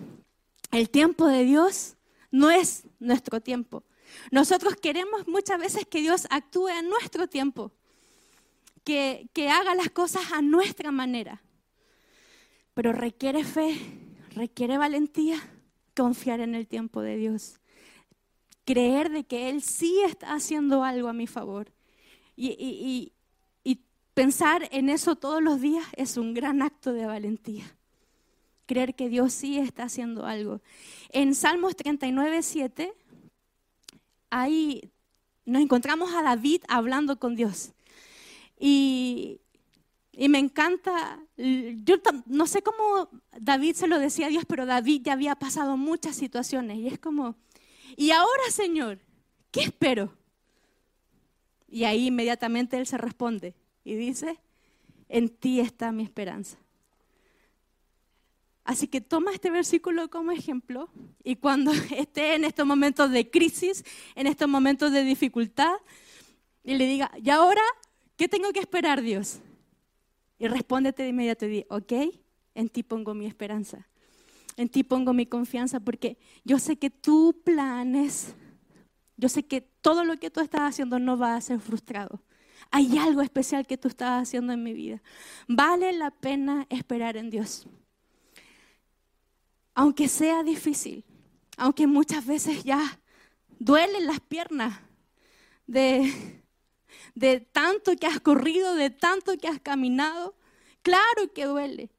El 0.72 0.90
tiempo 0.90 1.28
de 1.28 1.44
Dios 1.44 1.98
no 2.32 2.50
es 2.50 2.86
nuestro 3.00 3.42
tiempo. 3.42 3.84
Nosotros 4.32 4.76
queremos 4.76 5.28
muchas 5.28 5.60
veces 5.60 5.86
que 5.86 6.02
Dios 6.02 6.28
actúe 6.30 6.68
a 6.68 6.82
nuestro 6.82 7.28
tiempo, 7.28 7.72
que, 8.84 9.30
que 9.34 9.50
haga 9.50 9.76
las 9.76 9.90
cosas 9.90 10.32
a 10.32 10.42
nuestra 10.42 10.92
manera. 10.92 11.42
Pero 12.74 12.94
requiere 12.94 13.44
fe, 13.44 13.78
requiere 14.34 14.78
valentía 14.78 15.38
confiar 15.96 16.40
en 16.40 16.56
el 16.56 16.68
tiempo 16.68 17.02
de 17.02 17.18
Dios 17.18 17.62
creer 18.66 19.12
de 19.12 19.24
que 19.26 19.50
Él 19.50 19.62
sí 19.62 20.02
está 20.06 20.34
haciendo 20.34 20.84
algo 20.84 21.08
a 21.08 21.14
mi 21.14 21.28
favor. 21.28 21.72
Y, 22.36 23.14
pensar 24.14 24.68
en 24.72 24.90
eso 24.90 25.16
todos 25.16 25.42
los 25.42 25.62
días 25.62 25.86
es 25.96 26.18
un 26.18 26.34
gran 26.34 26.62
acto 26.62 26.92
de 26.92 27.06
valentía. 27.06 27.64
Creer 28.66 28.96
que 28.96 29.10
Dios 29.10 29.34
sí 29.34 29.58
está 29.58 29.84
haciendo 29.84 30.26
algo. 30.26 30.62
En 31.10 31.36
Salmos 31.36 31.76
39, 31.76 32.42
7, 32.42 32.94
ahí 34.30 34.90
nos 35.46 35.62
encontramos 35.62 36.14
a 36.14 36.22
David 36.22 36.62
hablando 36.68 37.20
con 37.20 37.36
Dios. 37.36 37.74
Y, 38.60 39.42
y 40.14 40.30
me 40.30 40.40
encanta, 40.40 41.20
yo 41.38 41.96
no 42.26 42.46
sé 42.48 42.62
cómo 42.62 43.10
David 43.40 43.76
se 43.76 43.88
lo 43.88 44.00
decía 44.00 44.28
a 44.28 44.30
Dios, 44.30 44.46
pero 44.48 44.66
David 44.66 45.02
ya 45.04 45.14
había 45.14 45.36
pasado 45.36 45.78
muchas 45.78 46.16
situaciones 46.16 46.78
y 46.78 46.88
es 46.88 47.00
como, 47.00 47.36
y 47.98 48.12
ahora, 48.12 48.44
Señor, 48.52 49.00
¿qué 49.52 49.62
espero? 49.62 50.14
Y 51.68 51.86
ahí 51.86 52.08
inmediatamente 52.08 52.78
él 52.78 52.86
se 52.86 52.98
responde 52.98 53.56
y 53.84 53.96
dice, 53.96 54.40
en 55.08 55.30
ti 55.30 55.60
está 55.60 55.92
mi 55.92 56.04
esperanza. 56.04 56.58
Así 58.64 58.88
que 58.88 59.02
toma 59.02 59.34
este 59.34 59.50
versículo 59.50 60.10
como 60.10 60.32
ejemplo 60.32 60.90
y 61.24 61.36
cuando 61.36 61.72
esté 61.96 62.36
en 62.36 62.46
estos 62.46 62.66
momentos 62.66 63.12
de 63.12 63.30
crisis, 63.30 63.84
en 64.16 64.28
estos 64.28 64.48
momentos 64.48 64.92
de 64.92 65.04
dificultad, 65.04 65.74
y 66.64 66.76
le 66.76 66.86
diga, 66.86 67.12
¿y 67.22 67.30
ahora 67.32 67.64
qué 68.16 68.28
tengo 68.28 68.52
que 68.52 68.60
esperar, 68.60 69.02
Dios? 69.02 69.40
Y 70.38 70.48
respóndete 70.48 71.04
de 71.04 71.10
inmediato 71.10 71.46
y 71.46 71.50
di, 71.50 71.66
ok, 71.70 71.94
en 72.54 72.70
ti 72.70 72.84
pongo 72.84 73.14
mi 73.14 73.26
esperanza 73.26 73.88
en 74.58 74.70
ti 74.70 74.84
pongo 74.84 75.14
mi 75.14 75.26
confianza 75.26 75.80
porque 75.80 76.18
yo 76.44 76.60
sé 76.60 76.78
que 76.78 76.90
tu 76.90 77.42
planes, 77.44 78.36
yo 79.18 79.30
sé 79.30 79.44
que 79.44 79.62
todo 79.62 80.04
lo 80.04 80.18
que 80.18 80.30
tú 80.30 80.40
estás 80.40 80.62
haciendo 80.62 81.00
no 81.00 81.18
va 81.18 81.36
a 81.36 81.42
ser 81.42 81.60
frustrado. 81.60 82.22
Hay 82.70 82.98
algo 82.98 83.22
especial 83.22 83.66
que 83.66 83.78
tú 83.78 83.88
estás 83.88 84.22
haciendo 84.22 84.54
en 84.54 84.64
mi 84.64 84.74
vida. 84.74 85.02
Vale 85.48 85.92
la 85.94 86.12
pena 86.12 86.68
esperar 86.70 87.18
en 87.18 87.30
Dios. 87.30 87.68
Aunque 89.74 90.08
sea 90.08 90.44
difícil, 90.44 91.06
aunque 91.58 91.88
muchas 91.88 92.26
veces 92.26 92.64
ya 92.64 93.00
duelen 93.60 94.08
las 94.08 94.20
piernas 94.20 94.80
de, 95.68 96.42
de 97.16 97.40
tanto 97.40 97.96
que 97.96 98.08
has 98.08 98.20
corrido, 98.20 98.76
de 98.76 98.90
tanto 98.90 99.38
que 99.38 99.48
has 99.48 99.60
caminado, 99.60 100.36
claro 100.82 101.34
que 101.34 101.46
duele. 101.46 101.90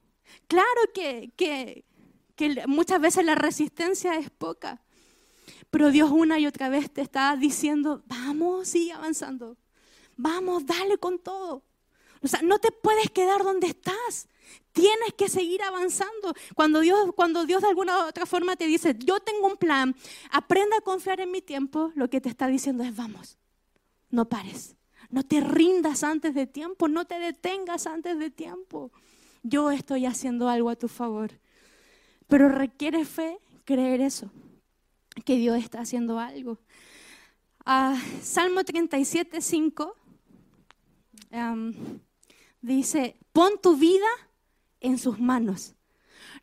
Claro 0.48 0.80
que, 0.94 1.32
que, 1.36 1.84
que 2.36 2.66
muchas 2.66 3.00
veces 3.00 3.24
la 3.24 3.34
resistencia 3.34 4.16
es 4.16 4.30
poca. 4.30 4.82
Pero 5.70 5.90
Dios 5.90 6.10
una 6.10 6.38
y 6.38 6.46
otra 6.46 6.68
vez 6.68 6.92
te 6.92 7.00
está 7.00 7.34
diciendo, 7.36 8.02
vamos, 8.06 8.68
sigue 8.68 8.92
avanzando. 8.92 9.56
Vamos, 10.16 10.66
dale 10.66 10.98
con 10.98 11.18
todo. 11.18 11.62
O 12.22 12.28
sea, 12.28 12.40
no 12.42 12.58
te 12.58 12.70
puedes 12.70 13.10
quedar 13.10 13.42
donde 13.42 13.68
estás. 13.68 14.28
Tienes 14.72 15.12
que 15.16 15.28
seguir 15.28 15.62
avanzando. 15.62 16.34
Cuando 16.54 16.80
Dios, 16.80 17.12
cuando 17.14 17.44
Dios 17.44 17.62
de 17.62 17.68
alguna 17.68 17.98
u 17.98 18.08
otra 18.08 18.26
forma 18.26 18.56
te 18.56 18.66
dice, 18.66 18.96
yo 18.98 19.20
tengo 19.20 19.46
un 19.46 19.56
plan, 19.56 19.94
aprenda 20.30 20.78
a 20.78 20.80
confiar 20.80 21.20
en 21.20 21.30
mi 21.30 21.42
tiempo, 21.42 21.92
lo 21.94 22.08
que 22.08 22.20
te 22.20 22.28
está 22.28 22.46
diciendo 22.46 22.82
es, 22.82 22.94
vamos, 22.96 23.38
no 24.10 24.28
pares. 24.28 24.76
No 25.10 25.22
te 25.24 25.40
rindas 25.40 26.04
antes 26.04 26.34
de 26.34 26.46
tiempo, 26.46 26.88
no 26.88 27.04
te 27.04 27.18
detengas 27.18 27.86
antes 27.86 28.18
de 28.18 28.30
tiempo. 28.30 28.90
Yo 29.42 29.70
estoy 29.70 30.06
haciendo 30.06 30.48
algo 30.48 30.70
a 30.70 30.76
tu 30.76 30.88
favor. 30.88 31.38
Pero 32.28 32.48
requiere 32.48 33.04
fe 33.04 33.38
creer 33.64 34.00
eso, 34.00 34.30
que 35.26 35.36
Dios 35.36 35.58
está 35.58 35.80
haciendo 35.80 36.18
algo. 36.18 36.58
Ah, 37.64 38.00
Salmo 38.22 38.64
37, 38.64 39.40
5 39.40 39.96
dice, 42.60 43.16
pon 43.32 43.52
tu 43.62 43.76
vida 43.76 44.06
en 44.82 44.98
sus 44.98 45.18
manos. 45.18 45.74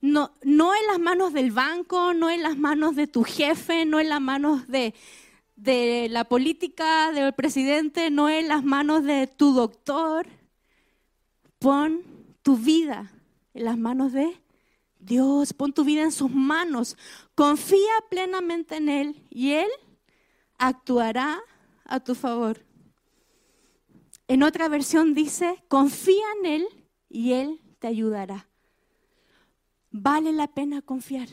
No, 0.01 0.31
no 0.43 0.73
en 0.73 0.87
las 0.87 0.99
manos 0.99 1.33
del 1.33 1.51
banco, 1.51 2.13
no 2.13 2.29
en 2.29 2.41
las 2.41 2.57
manos 2.57 2.95
de 2.95 3.07
tu 3.07 3.23
jefe, 3.23 3.85
no 3.85 3.99
en 3.99 4.09
las 4.09 4.21
manos 4.21 4.67
de, 4.67 4.93
de 5.55 6.07
la 6.09 6.23
política, 6.23 7.11
del 7.11 7.33
presidente, 7.33 8.09
no 8.09 8.29
en 8.29 8.47
las 8.47 8.63
manos 8.63 9.03
de 9.03 9.27
tu 9.27 9.53
doctor. 9.53 10.27
Pon 11.59 12.01
tu 12.41 12.55
vida 12.55 13.11
en 13.53 13.65
las 13.65 13.77
manos 13.77 14.13
de 14.13 14.39
Dios, 14.99 15.53
pon 15.53 15.73
tu 15.73 15.83
vida 15.83 16.03
en 16.03 16.11
sus 16.11 16.31
manos, 16.31 16.97
confía 17.35 17.91
plenamente 18.09 18.77
en 18.77 18.89
Él 18.89 19.25
y 19.29 19.51
Él 19.51 19.69
actuará 20.57 21.39
a 21.85 21.99
tu 21.99 22.15
favor. 22.15 22.63
En 24.27 24.43
otra 24.43 24.67
versión 24.69 25.13
dice, 25.13 25.63
confía 25.67 26.23
en 26.39 26.45
Él 26.45 26.67
y 27.09 27.33
Él 27.33 27.59
te 27.79 27.87
ayudará. 27.87 28.47
Vale 29.91 30.31
la 30.31 30.47
pena 30.47 30.81
confiar. 30.81 31.29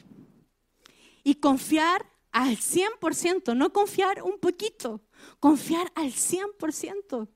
Y 1.23 1.37
confiar 1.37 2.07
al 2.33 2.57
100%, 2.57 3.57
no 3.57 3.73
confiar 3.73 4.23
un 4.23 4.39
poquito, 4.39 5.03
confiar 5.41 5.91
al 5.95 6.13
100%. 6.13 7.29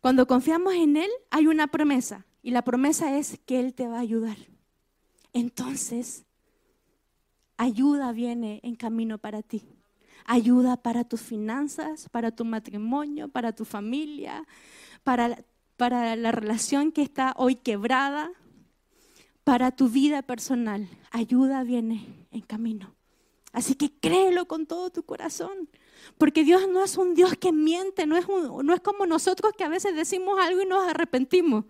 Cuando 0.00 0.26
confiamos 0.26 0.74
en 0.74 0.96
Él, 0.96 1.10
hay 1.30 1.46
una 1.46 1.66
promesa. 1.66 2.26
Y 2.42 2.52
la 2.52 2.62
promesa 2.62 3.18
es 3.18 3.40
que 3.44 3.58
Él 3.58 3.74
te 3.74 3.88
va 3.88 3.96
a 3.96 4.00
ayudar. 4.00 4.36
Entonces, 5.32 6.24
ayuda 7.56 8.12
viene 8.12 8.60
en 8.62 8.76
camino 8.76 9.18
para 9.18 9.42
ti. 9.42 9.62
Ayuda 10.24 10.76
para 10.76 11.04
tus 11.04 11.20
finanzas, 11.20 12.08
para 12.10 12.30
tu 12.30 12.44
matrimonio, 12.44 13.28
para 13.28 13.52
tu 13.52 13.64
familia, 13.64 14.46
para, 15.02 15.44
para 15.76 16.16
la 16.16 16.32
relación 16.32 16.92
que 16.92 17.02
está 17.02 17.34
hoy 17.36 17.56
quebrada, 17.56 18.30
para 19.44 19.70
tu 19.70 19.88
vida 19.88 20.22
personal. 20.22 20.88
Ayuda 21.10 21.62
viene 21.62 22.26
en 22.30 22.40
camino. 22.40 22.94
Así 23.52 23.74
que 23.74 23.90
créelo 23.90 24.46
con 24.48 24.66
todo 24.66 24.90
tu 24.90 25.04
corazón. 25.04 25.70
Porque 26.18 26.44
Dios 26.44 26.68
no 26.68 26.84
es 26.84 26.96
un 26.96 27.14
Dios 27.14 27.36
que 27.36 27.52
miente, 27.52 28.06
no 28.06 28.16
es, 28.16 28.26
no 28.28 28.74
es 28.74 28.80
como 28.80 29.06
nosotros 29.06 29.52
que 29.56 29.64
a 29.64 29.68
veces 29.68 29.94
decimos 29.94 30.38
algo 30.40 30.60
y 30.62 30.66
nos 30.66 30.86
arrepentimos. 30.86 31.64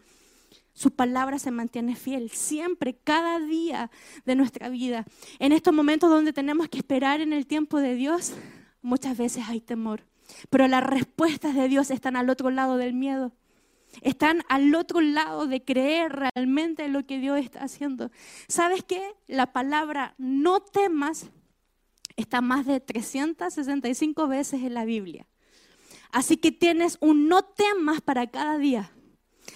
Su 0.72 0.90
palabra 0.90 1.38
se 1.38 1.50
mantiene 1.50 1.96
fiel 1.96 2.30
siempre, 2.30 2.98
cada 3.02 3.40
día 3.40 3.90
de 4.24 4.34
nuestra 4.34 4.68
vida. 4.68 5.06
En 5.38 5.52
estos 5.52 5.72
momentos 5.72 6.10
donde 6.10 6.32
tenemos 6.32 6.68
que 6.68 6.78
esperar 6.78 7.20
en 7.20 7.32
el 7.32 7.46
tiempo 7.46 7.80
de 7.80 7.94
Dios, 7.94 8.32
muchas 8.82 9.16
veces 9.16 9.44
hay 9.48 9.60
temor. 9.60 10.02
Pero 10.50 10.68
las 10.68 10.84
respuestas 10.84 11.54
de 11.54 11.68
Dios 11.68 11.90
están 11.90 12.16
al 12.16 12.28
otro 12.28 12.50
lado 12.50 12.76
del 12.76 12.94
miedo. 12.94 13.32
Están 14.02 14.42
al 14.48 14.74
otro 14.74 15.00
lado 15.00 15.46
de 15.46 15.64
creer 15.64 16.30
realmente 16.34 16.88
lo 16.88 17.06
que 17.06 17.18
Dios 17.18 17.38
está 17.38 17.62
haciendo. 17.62 18.10
¿Sabes 18.48 18.82
qué? 18.82 19.14
La 19.26 19.52
palabra 19.52 20.14
no 20.18 20.60
temas 20.60 21.26
está 22.16 22.40
más 22.40 22.66
de 22.66 22.80
365 22.80 24.26
veces 24.28 24.62
en 24.62 24.74
la 24.74 24.84
Biblia. 24.84 25.26
Así 26.10 26.36
que 26.36 26.52
tienes 26.52 26.98
un 27.00 27.28
no 27.28 27.42
temas 27.42 28.00
para 28.00 28.26
cada 28.26 28.58
día. 28.58 28.92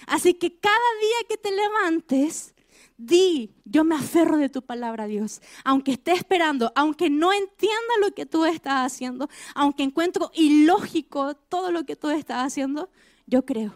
Así 0.07 0.33
que 0.33 0.59
cada 0.59 0.75
día 0.75 1.27
que 1.29 1.37
te 1.37 1.51
levantes, 1.51 2.53
di, 2.97 3.55
yo 3.65 3.83
me 3.83 3.95
aferro 3.95 4.37
de 4.37 4.49
tu 4.49 4.61
palabra, 4.61 5.07
Dios. 5.07 5.41
Aunque 5.63 5.93
esté 5.93 6.13
esperando, 6.13 6.71
aunque 6.75 7.09
no 7.09 7.33
entienda 7.33 7.93
lo 7.99 8.13
que 8.13 8.25
tú 8.25 8.45
estás 8.45 8.85
haciendo, 8.85 9.29
aunque 9.55 9.83
encuentro 9.83 10.31
ilógico 10.33 11.35
todo 11.35 11.71
lo 11.71 11.85
que 11.85 11.95
tú 11.95 12.09
estás 12.09 12.45
haciendo, 12.45 12.89
yo 13.25 13.45
creo. 13.45 13.75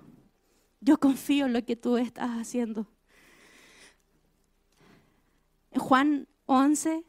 Yo 0.86 1.00
confío 1.00 1.48
en 1.48 1.54
lo 1.54 1.66
que 1.66 1.76
tú 1.76 1.98
estás 1.98 2.30
haciendo. 2.30 2.86
En 5.72 5.82
Juan 5.82 6.28
11, 6.46 7.04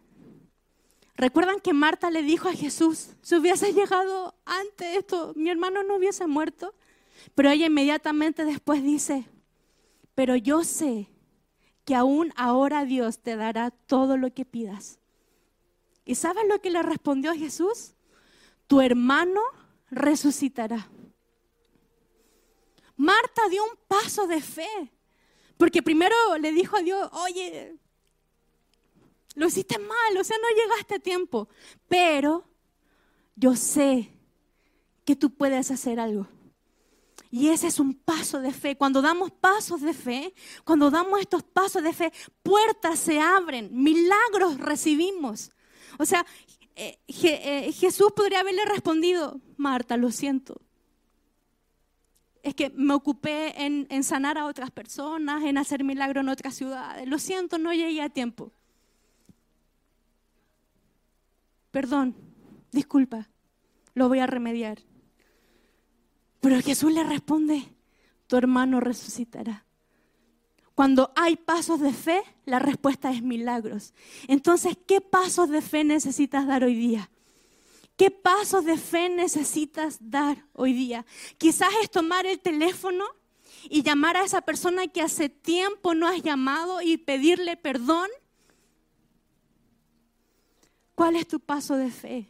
¿recuerdan 1.15 1.61
que 1.61 1.75
Marta 1.75 2.11
le 2.11 2.23
dijo 2.23 2.49
a 2.49 2.55
Jesús, 2.55 3.11
si 3.21 3.35
hubiese 3.35 3.75
llegado 3.75 4.35
antes 4.47 4.97
esto, 4.97 5.35
mi 5.37 5.51
hermano 5.51 5.83
no 5.83 5.97
hubiese 5.97 6.27
muerto? 6.27 6.75
Pero 7.35 7.51
ella 7.51 7.67
inmediatamente 7.67 8.47
después 8.47 8.83
dice, 8.83 9.27
pero 10.15 10.37
yo 10.37 10.65
sé 10.65 11.11
que 11.85 11.95
aún 11.95 12.33
ahora 12.35 12.87
Dios 12.87 13.19
te 13.19 13.37
dará 13.37 13.71
todo 13.73 14.17
lo 14.17 14.33
que 14.33 14.47
pidas. 14.47 14.99
¿Y 16.07 16.15
sabes 16.15 16.45
lo 16.49 16.62
que 16.62 16.71
le 16.71 16.83
respondió 16.83 17.35
Jesús? 17.35 17.93
Tu 18.69 18.81
hermano 18.81 19.43
resucitará. 19.91 20.89
Marta 22.97 23.49
dio 23.49 23.63
un 23.65 23.79
paso 23.89 24.27
de 24.27 24.41
fe, 24.41 24.93
porque 25.57 25.83
primero 25.83 26.15
le 26.41 26.53
dijo 26.53 26.77
a 26.77 26.83
Dios, 26.83 27.09
oye, 27.13 27.77
lo 29.35 29.47
hiciste 29.47 29.79
mal, 29.79 30.17
o 30.19 30.25
sea, 30.25 30.37
no 30.39 30.63
llegaste 30.63 30.95
a 30.95 30.99
tiempo, 30.99 31.49
pero 31.89 32.49
yo 33.35 33.55
sé 33.55 34.11
que 35.05 35.15
tú 35.15 35.31
puedes 35.31 35.71
hacer 35.71 36.01
algo. 36.01 36.27
Y 37.31 37.49
ese 37.49 37.67
es 37.67 37.79
un 37.79 37.95
paso 37.95 38.41
de 38.41 38.53
fe. 38.53 38.77
Cuando 38.77 39.03
damos 39.03 39.31
pasos 39.31 39.83
de 39.83 39.93
fe, 39.93 40.33
cuando 40.65 40.91
damos 40.91 41.21
estos 41.21 41.43
pasos 41.43 41.83
de 41.83 41.93
fe, 41.93 42.13
puertas 42.43 42.99
se 42.99 43.21
abren, 43.21 43.69
milagros 43.73 44.59
recibimos. 44.59 45.51
O 45.99 46.07
sea, 46.07 46.25
eh, 46.75 46.99
eh, 47.07 47.73
Jesús 47.73 48.13
podría 48.15 48.41
haberle 48.41 48.65
respondido, 48.65 49.41
Marta, 49.57 49.97
lo 49.97 50.11
siento. 50.13 50.61
Es 52.47 52.55
que 52.55 52.71
me 52.71 52.95
ocupé 52.95 53.61
en, 53.61 54.05
sanar 54.05 54.39
a 54.39 54.47
otras 54.47 54.71
personas, 54.71 55.43
en 55.43 55.59
hacer 55.59 55.83
milagros 55.83 56.23
en 56.23 56.29
otras 56.29 56.55
ciudades. 56.55 57.09
Lo 57.09 57.19
siento, 57.19 57.59
no 57.59 57.73
llegué 57.73 58.01
a 58.01 58.09
tiempo. 58.09 58.53
Perdón, 61.73 62.15
disculpa, 62.71 63.29
lo 63.95 64.07
voy 64.07 64.21
a 64.21 64.29
remediar. 64.29 64.79
Pero 66.39 66.63
Jesús 66.63 66.93
le 66.93 67.03
responde, 67.03 67.65
tu 68.29 68.37
hermano 68.37 68.79
resucitará. 68.79 69.65
Cuando 70.77 71.11
hay 71.17 71.35
pasos 71.35 71.81
de 71.81 71.93
fe, 71.93 72.23
la 72.45 72.61
respuesta 72.61 73.11
es 73.11 73.25
milagros. 73.25 73.93
Entonces, 74.29 74.79
¿qué 74.87 75.01
pasos 75.01 75.49
de 75.49 75.63
fe 75.63 75.83
necesitas 75.83 76.47
dar 76.47 76.63
hoy 76.63 76.77
día? 76.77 77.11
¿Qué 77.97 78.11
pasos 78.11 78.65
de 78.67 78.77
fe 78.77 79.09
necesitas 79.09 79.99
dar 80.01 80.45
hoy 80.53 80.75
día? 80.75 81.07
Quizás 81.39 81.71
es 81.83 81.91
tomar 81.91 82.27
el 82.27 82.39
teléfono 82.41 83.05
y 83.71 83.83
llamar 83.83 84.19
a 84.19 84.25
esa 84.25 84.43
persona 84.43 84.87
que 84.87 85.01
hace 85.01 85.31
tiempo 85.31 85.95
no 85.95 86.07
has 86.07 86.23
llamado 86.23 86.83
y 86.83 86.99
pedirle 86.99 87.57
perdón. 87.57 88.09
¿Cuál 90.95 91.17
es 91.17 91.27
tu 91.27 91.41
paso 91.41 91.77
de 91.77 91.91
fe? 91.91 92.29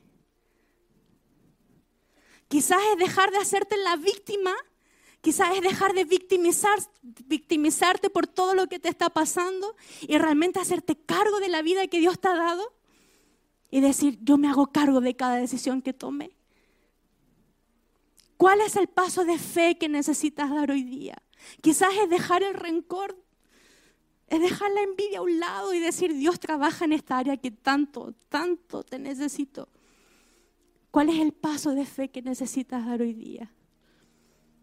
Quizás 2.46 2.78
es 2.92 2.98
dejar 2.98 3.32
de 3.32 3.38
hacerte 3.38 3.76
la 3.76 3.96
víctima, 3.96 4.54
quizás 5.20 5.56
es 5.56 5.62
dejar 5.62 5.94
de 5.94 6.04
victimizar, 6.04 6.78
victimizarte 7.02 8.08
por 8.08 8.28
todo 8.28 8.54
lo 8.54 8.68
que 8.68 8.78
te 8.78 8.88
está 8.88 9.10
pasando 9.10 9.74
y 10.02 10.16
realmente 10.18 10.60
hacerte 10.60 10.96
cargo 10.96 11.40
de 11.40 11.48
la 11.48 11.62
vida 11.62 11.88
que 11.88 11.98
Dios 11.98 12.20
te 12.20 12.28
ha 12.28 12.36
dado 12.36 12.75
y 13.70 13.80
decir, 13.80 14.18
yo 14.22 14.38
me 14.38 14.48
hago 14.48 14.68
cargo 14.68 15.00
de 15.00 15.16
cada 15.16 15.36
decisión 15.36 15.82
que 15.82 15.92
tome. 15.92 16.36
¿Cuál 18.36 18.60
es 18.60 18.76
el 18.76 18.86
paso 18.86 19.24
de 19.24 19.38
fe 19.38 19.78
que 19.78 19.88
necesitas 19.88 20.50
dar 20.50 20.70
hoy 20.70 20.82
día? 20.82 21.22
Quizás 21.60 21.90
es 22.02 22.10
dejar 22.10 22.42
el 22.42 22.54
rencor, 22.54 23.16
es 24.28 24.40
dejar 24.40 24.70
la 24.72 24.82
envidia 24.82 25.18
a 25.18 25.22
un 25.22 25.40
lado 25.40 25.72
y 25.72 25.80
decir, 25.80 26.14
Dios 26.14 26.38
trabaja 26.38 26.84
en 26.84 26.92
esta 26.92 27.18
área 27.18 27.36
que 27.36 27.50
tanto, 27.50 28.14
tanto 28.28 28.82
te 28.82 28.98
necesito. 28.98 29.68
¿Cuál 30.90 31.08
es 31.10 31.20
el 31.20 31.32
paso 31.32 31.74
de 31.74 31.86
fe 31.86 32.10
que 32.10 32.22
necesitas 32.22 32.86
dar 32.86 33.00
hoy 33.00 33.12
día? 33.12 33.52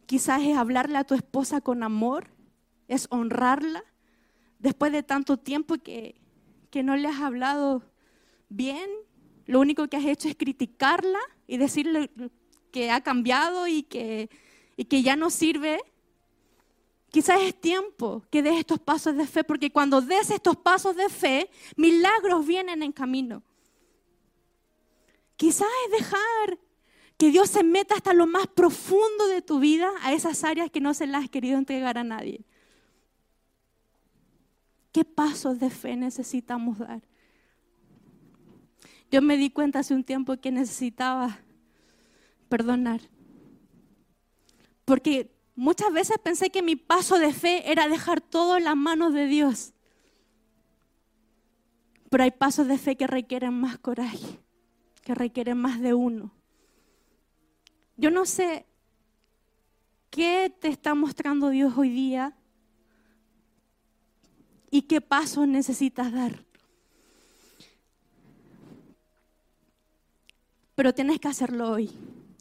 Quizás 0.05 0.41
es 0.41 0.57
hablarle 0.57 0.97
a 0.97 1.03
tu 1.03 1.15
esposa 1.15 1.61
con 1.61 1.83
amor, 1.83 2.27
es 2.87 3.07
honrarla 3.09 3.83
después 4.59 4.91
de 4.91 5.03
tanto 5.03 5.37
tiempo 5.37 5.75
que, 5.75 6.21
que 6.69 6.83
no 6.83 6.95
le 6.95 7.07
has 7.07 7.21
hablado 7.21 7.83
bien, 8.55 8.89
lo 9.45 9.59
único 9.59 9.87
que 9.87 9.97
has 9.97 10.05
hecho 10.05 10.27
es 10.27 10.35
criticarla 10.35 11.19
y 11.47 11.57
decirle 11.57 12.09
que 12.71 12.91
ha 12.91 13.01
cambiado 13.01 13.67
y 13.67 13.83
que, 13.83 14.29
y 14.77 14.85
que 14.85 15.03
ya 15.03 15.15
no 15.15 15.29
sirve. 15.29 15.79
Quizás 17.09 17.41
es 17.41 17.59
tiempo 17.59 18.23
que 18.31 18.41
des 18.41 18.57
estos 18.57 18.79
pasos 18.79 19.15
de 19.15 19.27
fe, 19.27 19.43
porque 19.43 19.71
cuando 19.71 20.01
des 20.01 20.29
estos 20.31 20.57
pasos 20.57 20.95
de 20.95 21.09
fe, 21.09 21.49
milagros 21.75 22.45
vienen 22.45 22.81
en 22.81 22.91
camino. 22.91 23.43
Quizás 25.35 25.67
es 25.85 25.99
dejar 25.99 26.59
que 27.17 27.29
Dios 27.29 27.49
se 27.49 27.63
meta 27.63 27.95
hasta 27.95 28.13
lo 28.13 28.25
más 28.25 28.47
profundo 28.47 29.27
de 29.27 29.41
tu 29.41 29.59
vida 29.59 29.91
a 30.01 30.13
esas 30.13 30.43
áreas 30.43 30.71
que 30.71 30.79
no 30.79 30.93
se 30.93 31.05
las 31.05 31.25
has 31.25 31.29
querido 31.29 31.57
entregar 31.57 31.97
a 31.97 32.03
nadie. 32.03 32.43
¿Qué 34.91 35.03
pasos 35.03 35.59
de 35.59 35.69
fe 35.69 35.95
necesitamos 35.95 36.79
dar? 36.79 37.01
Yo 39.13 39.21
me 39.21 39.37
di 39.37 39.51
cuenta 39.51 39.77
hace 39.77 39.93
un 39.93 40.03
tiempo 40.03 40.35
que 40.37 40.51
necesitaba 40.51 41.37
perdonar. 42.49 42.99
Porque 44.83 45.31
muchas 45.55 45.93
veces 45.93 46.17
pensé 46.17 46.49
que 46.49 46.63
mi 46.63 46.75
paso 46.75 47.19
de 47.19 47.31
fe 47.31 47.71
era 47.71 47.87
dejar 47.87 48.21
todo 48.21 48.57
en 48.57 48.63
las 48.63 48.75
manos 48.75 49.13
de 49.13 49.27
Dios. 49.27 49.73
Pero 52.09 52.23
hay 52.23 52.31
pasos 52.31 52.67
de 52.67 52.77
fe 52.77 52.97
que 52.97 53.07
requieren 53.07 53.53
más 53.53 53.77
coraje 53.77 54.43
que 55.03 55.13
requiere 55.13 55.53
más 55.53 55.79
de 55.79 55.93
uno. 55.93 56.31
Yo 57.97 58.09
no 58.09 58.25
sé 58.25 58.65
qué 60.09 60.51
te 60.59 60.69
está 60.69 60.95
mostrando 60.95 61.49
Dios 61.49 61.73
hoy 61.77 61.89
día 61.89 62.35
y 64.71 64.83
qué 64.83 65.01
pasos 65.01 65.47
necesitas 65.47 66.11
dar. 66.11 66.45
Pero 70.75 70.93
tienes 70.93 71.19
que 71.19 71.27
hacerlo 71.27 71.71
hoy, 71.71 71.91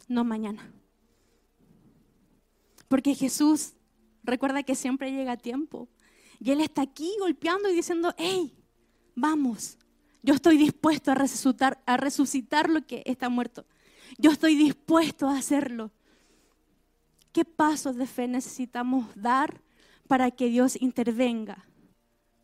no 0.08 0.24
mañana. 0.24 0.70
Porque 2.88 3.14
Jesús, 3.14 3.74
recuerda 4.22 4.62
que 4.62 4.74
siempre 4.74 5.12
llega 5.12 5.32
a 5.32 5.36
tiempo. 5.36 5.88
Y 6.38 6.50
Él 6.50 6.60
está 6.60 6.82
aquí 6.82 7.10
golpeando 7.20 7.70
y 7.70 7.74
diciendo, 7.74 8.14
hey, 8.18 8.54
vamos, 9.14 9.78
yo 10.22 10.34
estoy 10.34 10.56
dispuesto 10.56 11.10
a 11.10 11.14
resucitar, 11.14 11.82
a 11.86 11.96
resucitar 11.96 12.70
lo 12.70 12.86
que 12.86 13.02
está 13.06 13.28
muerto. 13.28 13.66
Yo 14.18 14.30
estoy 14.30 14.56
dispuesto 14.56 15.28
a 15.28 15.36
hacerlo. 15.36 15.90
¿Qué 17.32 17.44
pasos 17.44 17.96
de 17.96 18.06
fe 18.06 18.28
necesitamos 18.28 19.06
dar 19.14 19.62
para 20.06 20.30
que 20.30 20.48
Dios 20.48 20.80
intervenga 20.80 21.64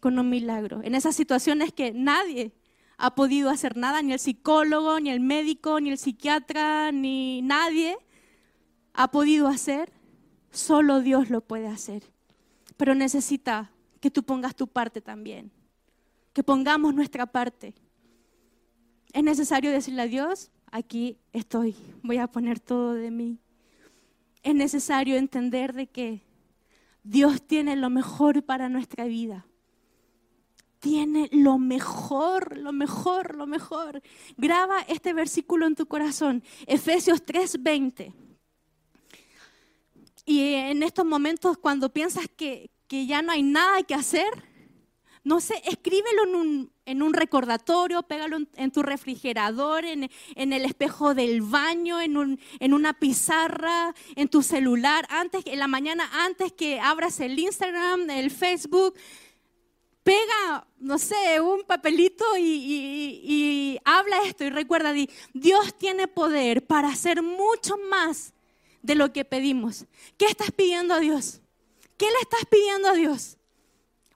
con 0.01 0.19
un 0.19 0.31
milagro? 0.31 0.81
En 0.83 0.95
esas 0.95 1.15
situaciones 1.15 1.73
que 1.73 1.93
nadie 1.93 2.53
ha 2.99 3.15
podido 3.15 3.49
hacer 3.49 3.77
nada, 3.77 4.03
ni 4.03 4.13
el 4.13 4.19
psicólogo, 4.19 4.99
ni 4.99 5.11
el 5.11 5.21
médico, 5.21 5.81
ni 5.81 5.91
el 5.91 5.99
psiquiatra, 5.99 6.91
ni 6.91 7.41
nadie 7.43 7.97
ha 8.93 9.13
podido 9.13 9.47
hacer, 9.47 9.93
solo 10.51 11.01
Dios 11.01 11.31
lo 11.31 11.41
puede 11.41 11.69
hacer. 11.69 12.03
Pero 12.77 12.97
necesita 12.97 13.71
que 14.01 14.11
tú 14.11 14.25
pongas 14.25 14.57
tu 14.57 14.67
parte 14.67 15.01
también, 15.01 15.53
que 16.33 16.43
pongamos 16.43 16.93
nuestra 16.93 17.27
parte. 17.27 17.73
Es 19.13 19.23
necesario 19.23 19.71
decirle 19.71 20.03
a 20.03 20.07
Dios, 20.07 20.51
aquí 20.73 21.19
estoy, 21.33 21.77
voy 22.03 22.19
a 22.19 22.27
poner 22.27 22.59
todo 22.59 22.95
de 22.95 23.13
mí. 23.13 23.39
Es 24.43 24.57
necesario 24.57 25.17
entender 25.17 25.73
de 25.73 25.87
que 25.87 26.23
Dios 27.05 27.43
tiene 27.47 27.77
lo 27.77 27.91
mejor 27.91 28.43
para 28.43 28.69
nuestra 28.69 29.05
vida. 29.05 29.47
Tiene 30.81 31.29
lo 31.33 31.59
mejor, 31.59 32.57
lo 32.57 32.73
mejor, 32.73 33.35
lo 33.35 33.47
mejor. 33.47 34.01
Graba 34.37 34.81
este 34.83 35.13
versículo 35.13 35.67
en 35.67 35.75
tu 35.75 35.87
corazón, 35.87 36.43
Efesios 36.67 37.25
3:20. 37.25 38.13
Y 40.25 40.55
en 40.55 40.83
estos 40.83 41.05
momentos 41.05 41.57
cuando 41.59 41.89
piensas 41.89 42.27
que, 42.37 42.71
que 42.87 43.07
ya 43.07 43.23
no 43.23 43.33
hay 43.33 43.43
nada 43.43 43.83
que 43.83 43.95
hacer, 43.95 44.29
no 45.25 45.41
sé, 45.41 45.61
escríbelo 45.65 46.25
en 46.25 46.35
un, 46.35 46.73
en 46.87 47.03
un 47.03 47.13
recordatorio, 47.13 48.03
pégalo 48.03 48.39
en, 48.57 48.71
tu 48.71 48.83
refrigerador, 48.83 49.85
en, 49.85 50.11
en, 50.37 50.53
el 50.53 50.65
espejo 50.65 51.15
del 51.15 51.43
baño, 51.43 52.01
en, 52.01 52.17
un, 52.17 52.41
en, 52.61 52.73
una 52.73 52.95
pizarra, 52.95 53.95
en 54.17 54.29
tu 54.29 54.43
celular, 54.43 55.07
antes, 55.11 55.45
en 55.47 55.59
la 55.59 55.69
mañana 55.69 56.09
antes 56.25 56.53
que 56.53 56.81
abras 56.81 57.21
el 57.21 57.39
Instagram, 57.39 58.09
el 58.09 58.31
Facebook. 58.31 58.95
Pega, 60.09 60.67
no 60.79 60.97
sé, 60.97 61.39
un 61.39 61.65
papelito 61.65 62.25
y, 62.39 63.79
habla 63.85 64.23
esto 64.25 64.43
y 64.43 64.49
recuerda, 64.49 64.95
Dios 65.35 65.75
tiene 65.77 66.09
poder 66.09 66.67
para 66.67 66.89
hacer 66.89 67.23
mucho 67.23 67.77
más 67.91 68.33
de 68.81 68.95
lo 68.95 69.13
que 69.13 69.27
pedimos. 69.27 69.85
¿Qué 70.17 70.25
estás 70.25 70.51
pidiendo 70.51 70.95
a 70.95 71.01
Dios? 71.01 71.43
¿Qué 71.99 72.07
le 72.07 72.19
estás 72.23 72.41
pidiendo 72.51 72.89
a 72.89 72.95
Dios? 72.95 73.37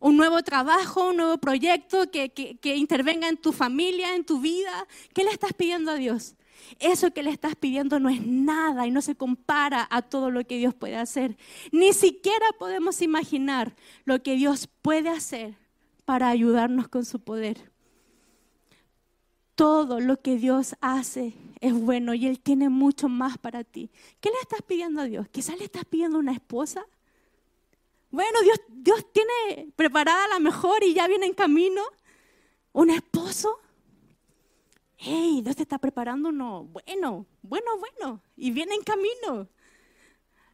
un 0.01 0.17
nuevo 0.17 0.43
trabajo, 0.43 1.11
un 1.11 1.19
nuevo 1.19 1.37
proyecto 1.37 2.11
que, 2.11 2.57
intervenga 2.75 3.29
en 3.29 3.37
tu 3.37 3.53
familia, 3.53 4.17
en 4.17 4.25
tu 4.25 4.41
vida. 4.41 4.89
¿Qué 5.13 5.25
le 5.25 5.31
estás 5.31 5.53
pidiendo 5.53 5.91
a 5.91 5.97
Dios? 5.97 6.37
Eso 6.81 7.13
que 7.13 7.23
le 7.23 7.31
estás 7.31 7.55
pidiendo 7.55 8.01
no 8.01 8.09
es 8.09 8.27
nada 8.27 8.87
y 8.87 8.91
no 8.91 9.03
se 9.03 9.15
compara 9.15 9.87
a 9.91 10.01
todo 10.01 10.31
lo 10.31 10.43
que 10.47 10.57
Dios 10.57 10.75
puede 10.75 10.97
hacer. 10.97 11.37
Ni 11.71 11.93
siquiera 11.93 12.47
podemos 12.59 13.03
imaginar 13.03 13.77
lo 14.07 14.23
que 14.23 14.37
Dios 14.37 14.71
puede 14.81 15.11
hacer 15.11 15.62
para 16.05 16.29
ayudarnos 16.29 16.89
con 16.89 17.05
su 17.05 17.21
poder. 17.21 17.71
Todo 19.55 20.01
lo 20.01 20.21
que 20.21 20.37
Dios 20.37 20.77
hace 20.81 21.35
es 21.61 21.73
bueno 21.73 22.15
y 22.15 22.27
Él 22.27 22.41
tiene 22.41 22.69
mucho 22.69 23.09
más 23.09 23.39
para 23.39 23.65
ti. 23.65 23.91
¿Qué 24.21 24.31
le 24.31 24.37
estás 24.41 24.63
pidiendo 24.63 25.01
a 25.01 25.05
Dios? 25.05 25.29
Quizás 25.29 25.59
le 25.59 25.65
estás 25.65 25.85
pidiendo 25.85 26.19
una 26.19 26.33
esposa, 26.33 26.85
bueno, 28.13 28.43
Dios, 28.43 28.61
Dios 28.69 29.07
tiene 29.11 29.73
preparada 29.75 30.29
la 30.29 30.39
mejor 30.39 30.85
y 30.85 30.93
ya 30.93 31.09
viene 31.09 31.25
en 31.25 31.33
camino 31.33 31.83
un 32.73 32.91
esposo. 32.91 33.59
Hey, 34.99 35.41
Dios 35.43 35.57
te 35.57 35.63
está 35.63 35.79
preparando 35.79 36.29
uno 36.29 36.65
bueno, 36.65 37.27
bueno, 37.41 37.71
bueno, 37.79 38.21
y 38.37 38.51
viene 38.51 38.75
en 38.75 38.83
camino. 38.83 39.49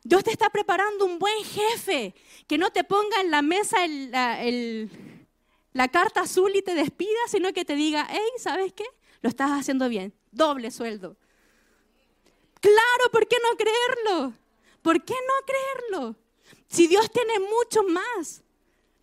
Dios 0.04 0.22
te 0.22 0.30
está 0.30 0.48
preparando 0.50 1.04
un 1.04 1.18
buen 1.18 1.42
jefe 1.42 2.14
que 2.46 2.58
no 2.58 2.70
te 2.70 2.84
ponga 2.84 3.20
en 3.20 3.32
la 3.32 3.42
mesa 3.42 3.84
la 5.72 5.88
carta 5.88 6.22
azul 6.22 6.54
y 6.54 6.62
te 6.62 6.74
despida, 6.74 7.18
sino 7.28 7.52
que 7.52 7.64
te 7.64 7.74
diga, 7.74 8.06
hey, 8.10 8.30
¿sabes 8.38 8.72
qué? 8.72 8.84
Lo 9.20 9.28
estás 9.28 9.50
haciendo 9.50 9.88
bien, 9.88 10.14
doble 10.32 10.70
sueldo. 10.70 11.16
Claro, 12.60 13.10
¿por 13.12 13.26
qué 13.28 13.36
no 13.42 13.56
creerlo? 13.56 14.32
¿Por 14.82 15.04
qué 15.04 15.14
no 15.14 15.46
creerlo? 15.46 16.16
Si 16.68 16.86
Dios 16.86 17.10
tiene 17.10 17.34
mucho 17.40 17.82
más 17.84 18.42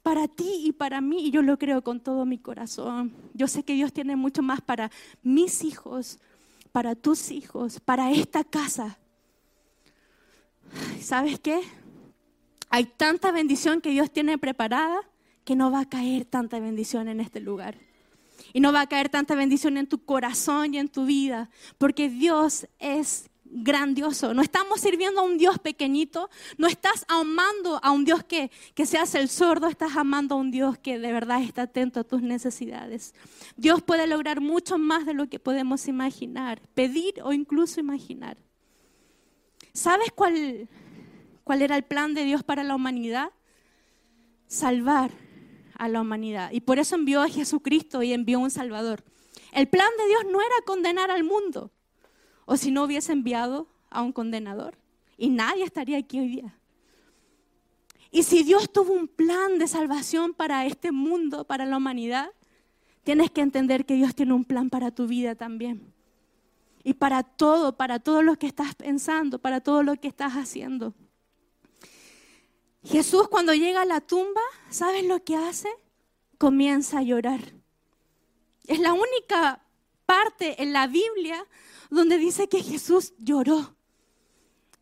para 0.03 0.27
ti 0.27 0.61
y 0.65 0.71
para 0.71 1.01
mí, 1.01 1.27
y 1.27 1.31
yo 1.31 1.41
lo 1.41 1.57
creo 1.57 1.81
con 1.81 1.99
todo 1.99 2.25
mi 2.25 2.37
corazón. 2.37 3.11
Yo 3.33 3.47
sé 3.47 3.63
que 3.63 3.73
Dios 3.73 3.91
tiene 3.91 4.15
mucho 4.15 4.43
más 4.43 4.61
para 4.61 4.91
mis 5.23 5.63
hijos, 5.63 6.19
para 6.71 6.93
tus 6.93 7.31
hijos, 7.31 7.79
para 7.79 8.11
esta 8.11 8.43
casa. 8.43 8.99
¿Sabes 11.01 11.39
qué? 11.39 11.61
Hay 12.69 12.85
tanta 12.85 13.31
bendición 13.31 13.81
que 13.81 13.89
Dios 13.89 14.11
tiene 14.11 14.37
preparada 14.37 14.99
que 15.45 15.55
no 15.55 15.71
va 15.71 15.81
a 15.81 15.89
caer 15.89 16.25
tanta 16.25 16.59
bendición 16.59 17.07
en 17.07 17.21
este 17.21 17.39
lugar. 17.39 17.77
Y 18.51 18.59
no 18.59 18.73
va 18.73 18.81
a 18.81 18.87
caer 18.87 19.09
tanta 19.09 19.35
bendición 19.35 19.77
en 19.77 19.87
tu 19.87 20.03
corazón 20.03 20.73
y 20.73 20.79
en 20.79 20.89
tu 20.89 21.05
vida, 21.05 21.49
porque 21.77 22.09
Dios 22.09 22.67
es 22.79 23.29
grandioso. 23.45 24.33
No 24.33 24.41
estamos 24.41 24.81
sirviendo 24.81 25.21
a 25.21 25.23
un 25.23 25.37
Dios 25.37 25.59
pequeñito, 25.59 26.29
no 26.57 26.67
estás 26.67 27.05
amando 27.07 27.79
a 27.83 27.91
un 27.91 28.03
Dios 28.05 28.23
que, 28.23 28.51
que 28.73 28.85
se 28.85 28.97
hace 28.97 29.19
el 29.19 29.29
sordo, 29.29 29.67
estás 29.67 29.95
amando 29.95 30.35
a 30.35 30.37
un 30.37 30.51
Dios 30.51 30.77
que 30.77 30.99
de 30.99 31.13
verdad 31.13 31.41
está 31.41 31.63
atento 31.63 31.99
a 31.99 32.03
tus 32.03 32.21
necesidades. 32.21 33.13
Dios 33.55 33.81
puede 33.81 34.07
lograr 34.07 34.41
mucho 34.41 34.77
más 34.77 35.05
de 35.05 35.13
lo 35.13 35.29
que 35.29 35.39
podemos 35.39 35.87
imaginar, 35.87 36.59
pedir 36.73 37.21
o 37.23 37.33
incluso 37.33 37.79
imaginar. 37.79 38.37
¿Sabes 39.73 40.11
cuál, 40.13 40.67
cuál 41.43 41.61
era 41.61 41.75
el 41.75 41.83
plan 41.83 42.13
de 42.13 42.23
Dios 42.23 42.43
para 42.43 42.63
la 42.63 42.75
humanidad? 42.75 43.31
Salvar 44.47 45.24
a 45.77 45.87
la 45.89 46.01
humanidad. 46.01 46.51
Y 46.51 46.61
por 46.61 46.79
eso 46.79 46.95
envió 46.95 47.21
a 47.21 47.29
Jesucristo 47.29 48.03
y 48.03 48.13
envió 48.13 48.39
un 48.39 48.51
Salvador. 48.51 49.03
El 49.51 49.67
plan 49.67 49.89
de 49.97 50.07
Dios 50.07 50.23
no 50.31 50.41
era 50.41 50.55
condenar 50.65 51.11
al 51.11 51.23
mundo 51.23 51.71
o 52.45 52.57
si 52.57 52.71
no 52.71 52.83
hubiese 52.83 53.11
enviado 53.11 53.67
a 53.89 54.01
un 54.01 54.11
condenador. 54.11 54.77
Y 55.17 55.29
nadie 55.29 55.63
estaría 55.63 55.97
aquí 55.97 56.19
hoy 56.19 56.27
día. 56.27 56.59
Y 58.11 58.23
si 58.23 58.43
Dios 58.43 58.71
tuvo 58.71 58.93
un 58.93 59.07
plan 59.07 59.57
de 59.57 59.67
salvación 59.67 60.33
para 60.33 60.65
este 60.65 60.91
mundo, 60.91 61.45
para 61.45 61.65
la 61.65 61.77
humanidad, 61.77 62.29
tienes 63.03 63.31
que 63.31 63.41
entender 63.41 63.85
que 63.85 63.95
Dios 63.95 64.15
tiene 64.15 64.33
un 64.33 64.45
plan 64.45 64.69
para 64.69 64.91
tu 64.91 65.07
vida 65.07 65.35
también. 65.35 65.93
Y 66.83 66.93
para 66.93 67.23
todo, 67.23 67.75
para 67.75 67.99
todo 67.99 68.21
lo 68.21 68.37
que 68.37 68.47
estás 68.47 68.75
pensando, 68.75 69.39
para 69.39 69.59
todo 69.59 69.83
lo 69.83 69.95
que 69.95 70.07
estás 70.07 70.33
haciendo. 70.33 70.93
Jesús 72.85 73.27
cuando 73.27 73.53
llega 73.53 73.81
a 73.81 73.85
la 73.85 73.99
tumba, 73.99 74.41
¿sabes 74.69 75.05
lo 75.05 75.23
que 75.23 75.35
hace? 75.35 75.69
Comienza 76.37 76.99
a 76.99 77.03
llorar. 77.03 77.41
Es 78.67 78.79
la 78.79 78.93
única 78.93 79.63
parte 80.05 80.61
en 80.61 80.71
la 80.71 80.87
Biblia 80.87 81.45
donde 81.89 82.17
dice 82.17 82.47
que 82.47 82.61
Jesús 82.61 83.13
lloró. 83.17 83.75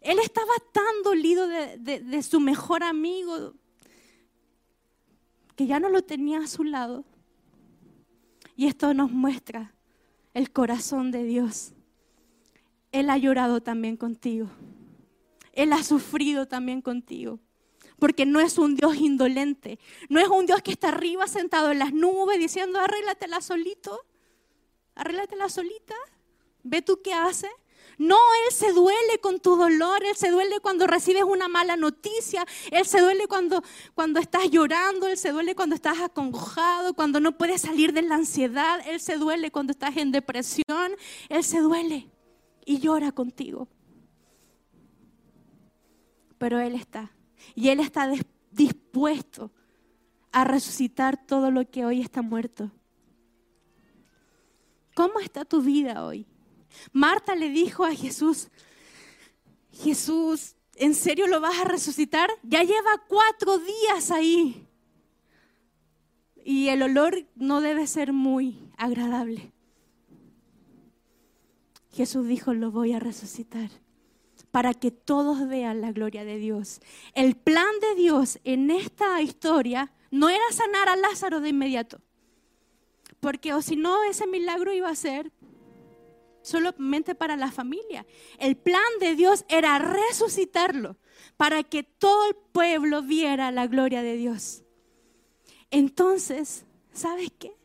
Él 0.01 0.19
estaba 0.19 0.51
tan 0.73 1.01
dolido 1.03 1.47
de, 1.47 2.23
su 2.23 2.41
mejor 2.41 2.83
amigo 2.83 3.53
que 5.55 5.65
ya 5.65 5.79
no 5.79 5.87
lo 5.87 6.01
tenía 6.01 6.39
a 6.39 6.47
su 6.47 6.65
lado. 6.65 7.05
Y 8.57 8.67
esto 8.67 8.93
nos 8.93 9.11
muestra 9.11 9.73
el 10.33 10.51
corazón 10.51 11.11
de 11.11 11.23
Dios. 11.23 11.71
Él 12.91 13.09
ha 13.09 13.17
llorado 13.17 13.61
también 13.61 13.95
contigo. 13.95 14.49
Él 15.53 15.71
ha 15.71 15.83
sufrido 15.83 16.47
también 16.47 16.81
contigo. 16.81 17.39
Porque 17.99 18.25
no 18.25 18.39
es 18.39 18.57
un 18.57 18.75
Dios 18.75 18.95
indolente. 18.97 19.79
No 20.09 20.19
es 20.19 20.27
un 20.27 20.45
Dios 20.45 20.61
que 20.61 20.71
está 20.71 20.89
arriba 20.89 21.27
sentado 21.27 21.71
en 21.71 21.79
las 21.79 21.93
nubes 21.93 22.39
diciendo, 22.39 22.79
arréglatela 22.79 23.41
solito. 23.41 24.05
Arréglatela 24.95 25.49
solita. 25.49 25.95
Ve 26.63 26.81
tú 26.81 27.01
qué 27.03 27.13
hace. 27.13 27.49
No, 27.97 28.17
Él 28.45 28.53
se 28.53 28.71
duele 28.73 29.19
con 29.21 29.39
tu 29.39 29.55
dolor, 29.55 30.03
Él 30.03 30.15
se 30.15 30.31
duele 30.31 30.59
cuando 30.59 30.87
recibes 30.87 31.23
una 31.23 31.47
mala 31.47 31.75
noticia, 31.77 32.45
Él 32.71 32.85
se 32.85 33.01
duele 33.01 33.27
cuando, 33.27 33.63
cuando 33.93 34.19
estás 34.19 34.49
llorando, 34.49 35.07
Él 35.07 35.17
se 35.17 35.31
duele 35.31 35.55
cuando 35.55 35.75
estás 35.75 35.99
acongojado, 35.99 36.93
cuando 36.95 37.19
no 37.19 37.37
puedes 37.37 37.61
salir 37.61 37.93
de 37.93 38.01
la 38.01 38.15
ansiedad, 38.15 38.81
Él 38.87 38.99
se 38.99 39.17
duele 39.17 39.51
cuando 39.51 39.71
estás 39.71 39.95
en 39.97 40.11
depresión, 40.11 40.95
Él 41.29 41.43
se 41.43 41.59
duele 41.59 42.09
y 42.65 42.79
llora 42.79 43.11
contigo. 43.11 43.67
Pero 46.39 46.59
Él 46.59 46.75
está, 46.75 47.11
y 47.55 47.69
Él 47.69 47.79
está 47.79 48.11
dispuesto 48.51 49.51
a 50.31 50.43
resucitar 50.43 51.25
todo 51.25 51.51
lo 51.51 51.69
que 51.69 51.85
hoy 51.85 52.01
está 52.01 52.21
muerto. 52.21 52.71
¿Cómo 54.95 55.19
está 55.19 55.45
tu 55.45 55.61
vida 55.61 56.05
hoy? 56.05 56.27
Marta 56.91 57.35
le 57.35 57.49
dijo 57.49 57.85
a 57.85 57.93
Jesús, 57.93 58.49
Jesús, 59.71 60.55
¿en 60.75 60.93
serio 60.93 61.27
lo 61.27 61.39
vas 61.39 61.59
a 61.59 61.65
resucitar? 61.65 62.29
Ya 62.43 62.63
lleva 62.63 63.03
cuatro 63.07 63.59
días 63.59 64.11
ahí. 64.11 64.67
Y 66.43 66.67
el 66.67 66.81
olor 66.81 67.27
no 67.35 67.61
debe 67.61 67.87
ser 67.87 68.11
muy 68.11 68.69
agradable. 68.77 69.53
Jesús 71.91 72.27
dijo, 72.27 72.53
lo 72.53 72.71
voy 72.71 72.93
a 72.93 72.99
resucitar. 72.99 73.69
Para 74.53 74.75
que 74.75 74.91
todos 74.91 75.47
vean 75.47 75.81
la 75.81 75.91
gloria 75.91 76.23
de 76.23 76.37
Dios. 76.37 76.79
El 77.15 77.35
plan 77.35 77.73
de 77.81 77.95
Dios 77.95 78.37
en 78.43 78.69
esta 78.69 79.19
historia 79.19 79.91
no 80.11 80.29
era 80.29 80.43
sanar 80.51 80.89
a 80.89 80.95
Lázaro 80.95 81.39
de 81.41 81.49
inmediato, 81.49 81.99
porque 83.19 83.51
o 83.55 83.63
si 83.63 83.75
no, 83.75 84.03
ese 84.03 84.27
milagro 84.27 84.71
iba 84.71 84.89
a 84.89 84.95
ser 84.95 85.31
solamente 86.43 87.15
para 87.15 87.35
la 87.35 87.51
familia. 87.51 88.05
El 88.37 88.55
plan 88.55 88.83
de 88.99 89.15
Dios 89.15 89.43
era 89.49 89.79
resucitarlo 89.79 90.97
para 91.35 91.63
que 91.63 91.81
todo 91.81 92.27
el 92.27 92.35
pueblo 92.35 93.01
viera 93.01 93.49
la 93.49 93.65
gloria 93.65 94.03
de 94.03 94.17
Dios. 94.17 94.61
Entonces, 95.71 96.63
¿sabes 96.93 97.31
qué? 97.39 97.55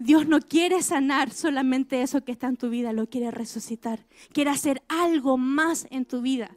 Dios 0.00 0.26
no 0.26 0.40
quiere 0.40 0.82
sanar 0.82 1.30
solamente 1.30 2.00
eso 2.00 2.24
que 2.24 2.32
está 2.32 2.48
en 2.48 2.56
tu 2.56 2.70
vida, 2.70 2.94
lo 2.94 3.06
quiere 3.10 3.30
resucitar. 3.30 4.06
Quiere 4.32 4.48
hacer 4.48 4.82
algo 4.88 5.36
más 5.36 5.86
en 5.90 6.06
tu 6.06 6.22
vida. 6.22 6.56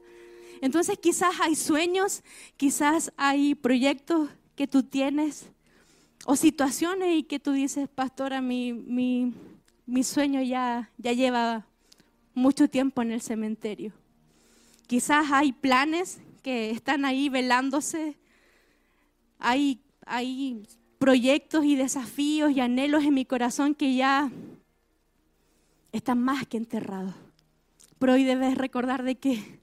Entonces 0.61 0.97
quizás 0.97 1.41
hay 1.41 1.55
sueños, 1.55 2.23
quizás 2.55 3.11
hay 3.17 3.53
proyectos 3.53 4.29
que 4.55 4.65
tú 4.65 4.83
tienes 4.83 5.47
o 6.25 6.37
situaciones 6.37 7.17
y 7.17 7.23
que 7.23 7.37
tú 7.37 7.51
dices, 7.51 7.89
pastora, 7.93 8.39
mi, 8.39 8.71
mi, 8.71 9.33
mi 9.85 10.05
sueño 10.05 10.41
ya, 10.41 10.89
ya 10.97 11.11
lleva 11.11 11.67
mucho 12.33 12.69
tiempo 12.69 13.01
en 13.01 13.11
el 13.11 13.21
cementerio. 13.21 13.91
Quizás 14.87 15.33
hay 15.33 15.51
planes 15.51 16.21
que 16.43 16.71
están 16.71 17.03
ahí 17.03 17.27
velándose, 17.27 18.15
hay, 19.37 19.81
hay 20.05 20.63
proyectos 21.04 21.66
y 21.66 21.76
desafíos 21.76 22.54
y 22.54 22.62
anhelos 22.62 23.04
en 23.04 23.14
mi 23.14 23.26
corazón 23.26 23.76
que 23.76 23.93
ya 23.93 24.32
están 25.91 26.18
más 26.18 26.47
que 26.47 26.56
enterrados. 26.56 27.14
Pero 27.99 28.14
hoy 28.14 28.24
debes 28.24 28.58
recordar 28.58 29.04
de 29.04 29.16
que 29.16 29.60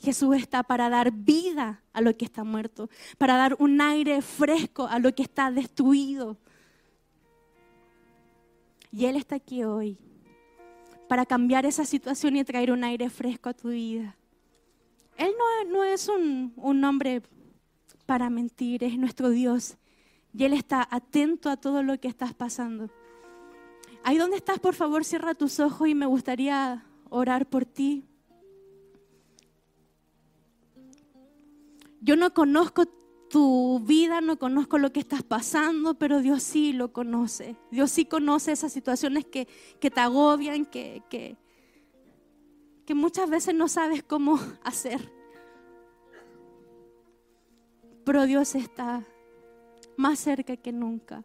Jesús 0.00 0.36
está 0.36 0.62
para 0.62 0.88
dar 0.88 1.10
vida 1.10 1.82
a 1.92 2.00
lo 2.00 2.16
que 2.16 2.24
está 2.24 2.44
muerto, 2.44 2.88
para 3.18 3.36
dar 3.36 3.56
un 3.58 3.80
aire 3.80 4.22
fresco 4.22 4.86
a 4.86 5.00
lo 5.00 5.12
que 5.12 5.24
está 5.24 5.50
destruido. 5.50 6.36
Y 8.92 9.06
Él 9.06 9.16
está 9.16 9.34
aquí 9.34 9.64
hoy 9.64 9.98
para 11.08 11.26
cambiar 11.26 11.66
esa 11.66 11.86
situación 11.86 12.36
y 12.36 12.44
traer 12.44 12.70
un 12.70 12.84
aire 12.84 13.10
fresco 13.10 13.48
a 13.48 13.54
tu 13.54 13.70
vida. 13.70 14.14
Él 15.16 15.32
no, 15.72 15.82
es 15.82 16.06
un, 16.06 16.52
un 16.54 16.84
hombre 16.84 17.20
para 18.06 18.30
mentir, 18.30 18.84
es 18.84 18.96
nuestro 18.96 19.30
Dios 19.30 19.76
y 20.34 20.44
Él 20.44 20.52
está 20.52 20.86
atento 20.90 21.50
a 21.50 21.56
todo 21.56 21.82
lo 21.82 21.98
que 21.98 22.08
estás 22.08 22.34
pasando. 22.34 22.90
Ahí 24.04 24.18
donde 24.18 24.36
estás, 24.36 24.58
por 24.58 24.74
favor, 24.74 25.04
cierra 25.04 25.34
tus 25.34 25.60
ojos 25.60 25.88
y 25.88 25.94
me 25.94 26.06
gustaría 26.06 26.84
orar 27.10 27.46
por 27.46 27.64
ti. 27.64 28.04
Yo 32.00 32.16
no 32.16 32.32
conozco 32.32 32.86
tu 33.28 33.80
vida, 33.80 34.20
no 34.20 34.38
conozco 34.38 34.78
lo 34.78 34.92
que 34.92 35.00
estás 35.00 35.22
pasando, 35.22 35.94
pero 35.98 36.20
Dios 36.20 36.42
sí 36.42 36.72
lo 36.72 36.92
conoce. 36.92 37.56
Dios 37.70 37.90
sí 37.90 38.04
conoce 38.04 38.52
esas 38.52 38.72
situaciones 38.72 39.26
que, 39.26 39.46
te 39.80 40.00
agobian, 40.00 40.64
que, 40.64 41.02
que, 41.10 41.36
que 42.86 42.94
muchas 42.94 43.28
veces 43.28 43.54
no 43.54 43.68
sabes 43.68 44.02
cómo 44.02 44.38
hacer. 44.62 45.12
Pero 48.04 48.24
Dios 48.24 48.54
está 48.54 49.04
más 49.98 50.20
cerca 50.20 50.56
que 50.56 50.72
nunca. 50.72 51.24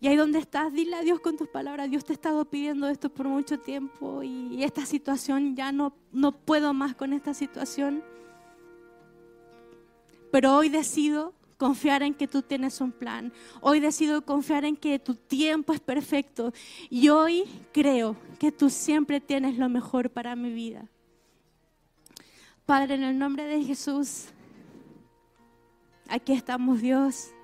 Y 0.00 0.08
ahí 0.08 0.16
donde 0.16 0.38
estás, 0.38 0.72
dile 0.72 0.96
a 0.96 1.02
Dios 1.02 1.20
con 1.20 1.36
tus 1.36 1.46
palabras, 1.48 1.90
Dios 1.90 2.06
te 2.06 2.12
ha 2.12 2.14
estado 2.14 2.46
pidiendo 2.46 2.88
esto 2.88 3.10
por 3.10 3.28
mucho 3.28 3.60
tiempo 3.60 4.22
y 4.22 4.64
esta 4.64 4.86
situación, 4.86 5.54
ya 5.54 5.70
no, 5.70 5.92
no 6.10 6.32
puedo 6.32 6.72
más 6.72 6.94
con 6.94 7.12
esta 7.12 7.34
situación. 7.34 8.02
Pero 10.32 10.56
hoy 10.56 10.70
decido 10.70 11.34
confiar 11.58 12.02
en 12.02 12.14
que 12.14 12.26
tú 12.26 12.40
tienes 12.40 12.80
un 12.80 12.92
plan. 12.92 13.30
Hoy 13.60 13.78
decido 13.78 14.24
confiar 14.24 14.64
en 14.64 14.74
que 14.74 14.98
tu 14.98 15.14
tiempo 15.14 15.74
es 15.74 15.80
perfecto. 15.80 16.54
Y 16.88 17.10
hoy 17.10 17.44
creo 17.70 18.16
que 18.38 18.50
tú 18.50 18.70
siempre 18.70 19.20
tienes 19.20 19.58
lo 19.58 19.68
mejor 19.68 20.08
para 20.08 20.34
mi 20.34 20.50
vida. 20.50 20.88
Padre, 22.64 22.94
en 22.94 23.02
el 23.02 23.18
nombre 23.18 23.44
de 23.44 23.62
Jesús, 23.62 24.28
aquí 26.08 26.32
estamos 26.32 26.80
Dios 26.80 27.34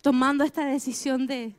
tomando 0.00 0.44
esta 0.44 0.64
decisión 0.64 1.26
de, 1.26 1.54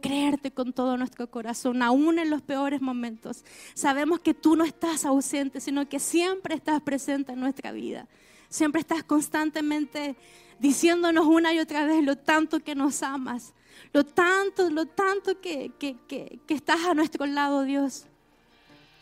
creerte 0.00 0.50
con 0.50 0.72
todo 0.72 0.96
nuestro 0.96 1.30
corazón, 1.30 1.82
aún 1.82 2.18
en 2.18 2.30
los 2.30 2.42
peores 2.42 2.80
momentos. 2.80 3.44
Sabemos 3.74 4.20
que 4.20 4.34
tú 4.34 4.56
no 4.56 4.64
estás 4.64 5.04
ausente, 5.04 5.60
sino 5.60 5.88
que 5.88 6.00
siempre 6.00 6.56
estás 6.56 6.80
presente 6.82 7.32
en 7.32 7.40
nuestra 7.40 7.70
vida. 7.72 8.08
Siempre 8.48 8.80
estás 8.80 9.04
constantemente 9.04 10.16
diciéndonos 10.58 11.26
una 11.26 11.52
y 11.52 11.60
otra 11.60 11.84
vez 11.84 12.02
lo 12.02 12.16
tanto 12.16 12.60
que 12.60 12.74
nos 12.74 13.02
amas, 13.02 13.52
lo 13.92 14.04
tanto, 14.04 14.70
lo 14.70 14.86
tanto 14.86 15.40
que, 15.40 15.70
que, 15.78 16.40
estás 16.48 16.84
a 16.84 16.94
nuestro 16.94 17.26
lado, 17.26 17.62
Dios. 17.62 18.06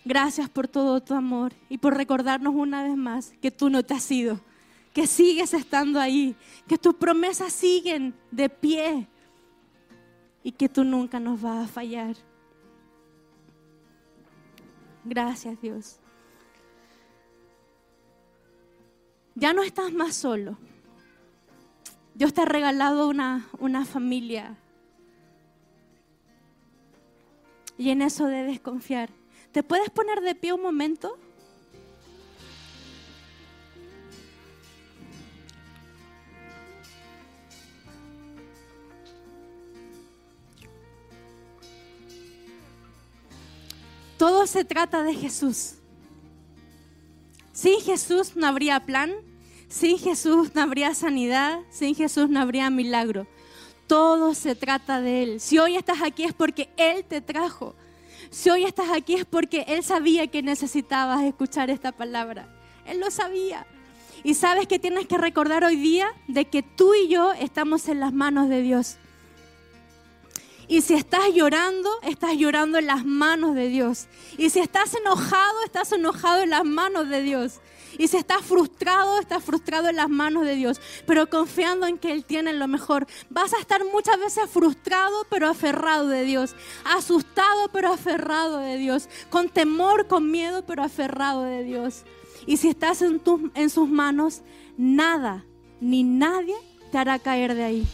Gracias 0.05 0.51
por 0.51 0.69
todo 0.69 1.01
tu 1.01 1.15
amor 1.15 1.55
y 1.71 1.79
por 1.79 1.97
recordarnos 1.97 2.55
una 2.55 2.83
vez 2.83 2.97
más 2.97 3.33
que 3.41 3.51
tú 3.51 3.71
no 3.71 3.83
te 3.83 3.95
has 3.95 4.11
ido 4.11 4.39
que 4.95 5.09
sigues 5.09 5.53
estando 5.53 5.99
ahí, 5.99 6.37
que 6.69 6.79
tus 6.79 6.95
promesas 6.95 7.53
siguen 7.53 8.15
de 8.31 8.49
pie 8.49 9.09
y 10.45 10.53
que 10.53 10.69
tú 10.69 10.85
nunca 10.85 11.19
nos 11.19 11.43
vas 11.43 11.65
a 11.65 11.69
fallar. 11.69 12.15
Gracias 15.05 15.61
Dios. 15.61 15.99
Ya 19.35 19.53
no 19.53 19.65
estás 19.65 19.93
más 19.93 20.15
solo. 20.15 20.57
Dios 22.15 22.33
te 22.33 22.43
ha 22.43 22.45
regalado 22.45 23.09
una, 23.09 23.49
una 23.59 23.85
familia. 23.85 24.57
Y 27.77 27.91
en 27.91 28.01
eso 28.01 28.27
debes 28.27 28.61
confiar. 28.61 29.11
¿Te 29.51 29.65
puedes 29.65 29.91
poner 29.91 30.21
de 30.21 30.37
pie 30.37 30.53
un 30.53 30.63
momento? 30.63 31.19
Todo 44.25 44.47
se 44.47 44.65
trata 44.65 45.03
de 45.03 45.15
Jesús. 45.15 45.75
Sin 47.53 47.79
Jesús 47.83 48.35
no 48.37 48.47
habría 48.47 48.81
plan, 48.81 49.13
sin 49.69 49.99
Jesús 49.99 50.55
no 50.55 50.63
habría 50.63 50.95
sanidad, 50.95 51.59
sin 51.69 51.95
Jesús 51.95 52.31
no 52.31 52.41
habría 52.41 52.71
milagro. 52.71 53.27
Todo 53.87 54.33
se 54.33 54.55
trata 54.55 55.03
de 55.03 55.25
Él. 55.25 55.41
Si 55.41 55.59
hoy 55.59 55.77
estás 55.77 56.01
aquí 56.01 56.25
es 56.25 56.33
porque 56.33 56.71
Él 56.79 57.05
te 57.05 57.21
trajo. 57.21 57.75
Si 58.31 58.49
hoy 58.49 58.65
estás 58.65 58.89
aquí 58.95 59.13
es 59.13 59.27
porque 59.27 59.67
Él 59.69 59.85
sabía 59.85 60.27
que 60.27 60.43
necesitabas 60.43 61.23
escuchar 61.23 61.69
esta 61.69 61.93
palabra. 61.93 62.49
Él 62.87 63.01
lo 63.01 63.11
sabía. 63.11 63.67
Y 64.23 64.33
sabes 64.33 64.67
que 64.67 64.79
tienes 64.79 65.07
que 65.07 65.19
recordar 65.19 65.65
hoy 65.65 65.77
día 65.77 66.09
de 66.29 66.47
que 66.47 66.63
tú 66.63 66.95
y 66.95 67.09
yo 67.09 67.35
estamos 67.35 67.91
en 67.91 68.01
las 68.01 68.15
manos 68.15 68.49
de 68.49 68.63
Dios. 68.63 68.97
Y 70.69 70.81
si 70.81 70.95
estás 70.95 71.33
llorando, 71.35 71.91
estás 72.03 72.37
llorando 72.37 72.79
en 72.79 72.87
las 72.87 73.05
manos 73.05 73.55
de 73.55 73.69
Dios. 73.69 74.07
Y 74.39 74.51
si 74.51 74.61
estás 74.61 74.95
enojado, 74.95 75.63
estás 75.65 75.93
enojado 75.93 76.43
en 76.43 76.51
las 76.51 76.65
manos 76.65 77.09
de 77.09 77.23
Dios. 77.23 77.61
Y 77.99 78.09
si 78.09 78.17
estás 78.17 78.43
frustrado, 78.43 79.21
estás 79.21 79.43
frustrado 79.43 79.89
en 79.89 79.97
las 79.97 80.09
manos 80.09 80.45
de 80.45 80.57
Dios, 80.57 80.81
pero 81.07 81.29
confiando 81.29 81.87
en 81.87 81.99
que 81.99 82.13
Él 82.13 82.25
tiene 82.25 82.53
lo 82.53 82.67
mejor. 82.67 83.07
Vas 83.31 83.55
a 83.55 83.61
estar 83.61 83.85
muchas 83.85 84.19
veces 84.19 84.51
frustrado, 84.51 85.27
pero 85.31 85.49
aferrado 85.49 86.09
de 86.09 86.25
Dios. 86.25 86.57
Asustado, 86.85 87.69
pero 87.73 87.93
aferrado 87.93 88.59
de 88.59 88.79
Dios. 88.79 89.09
Con 89.31 89.49
temor, 89.49 90.07
con 90.09 90.31
miedo, 90.31 90.65
pero 90.67 90.83
aferrado 90.83 91.45
de 91.45 91.63
Dios. 91.63 92.05
Y 92.47 92.57
si 92.57 92.69
estás 92.69 93.03
en, 93.03 93.71
sus 93.71 93.89
manos, 93.89 94.43
nada 94.77 95.45
ni 95.81 96.03
nadie 96.03 96.55
te 96.91 96.99
hará 96.99 97.19
caer 97.19 97.55
de 97.55 97.65
ahí. 97.65 97.87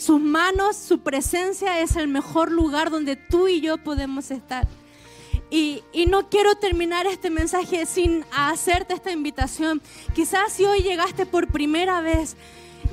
Sus 0.00 0.18
manos, 0.18 0.76
su 0.76 1.00
presencia 1.00 1.80
es 1.80 1.94
el 1.94 2.08
mejor 2.08 2.50
lugar 2.50 2.88
donde 2.90 3.16
tú 3.16 3.48
y 3.48 3.60
yo 3.60 3.76
podemos 3.76 4.30
estar. 4.30 4.66
Y, 5.50 5.82
no 6.08 6.30
quiero 6.30 6.54
terminar 6.54 7.06
este 7.06 7.28
mensaje 7.28 7.84
sin 7.84 8.24
hacerte 8.34 8.94
esta 8.94 9.12
invitación. 9.12 9.82
Quizás 10.14 10.54
si 10.54 10.64
hoy 10.64 10.80
llegaste 10.80 11.26
por 11.26 11.48
primera 11.48 12.00
vez 12.00 12.34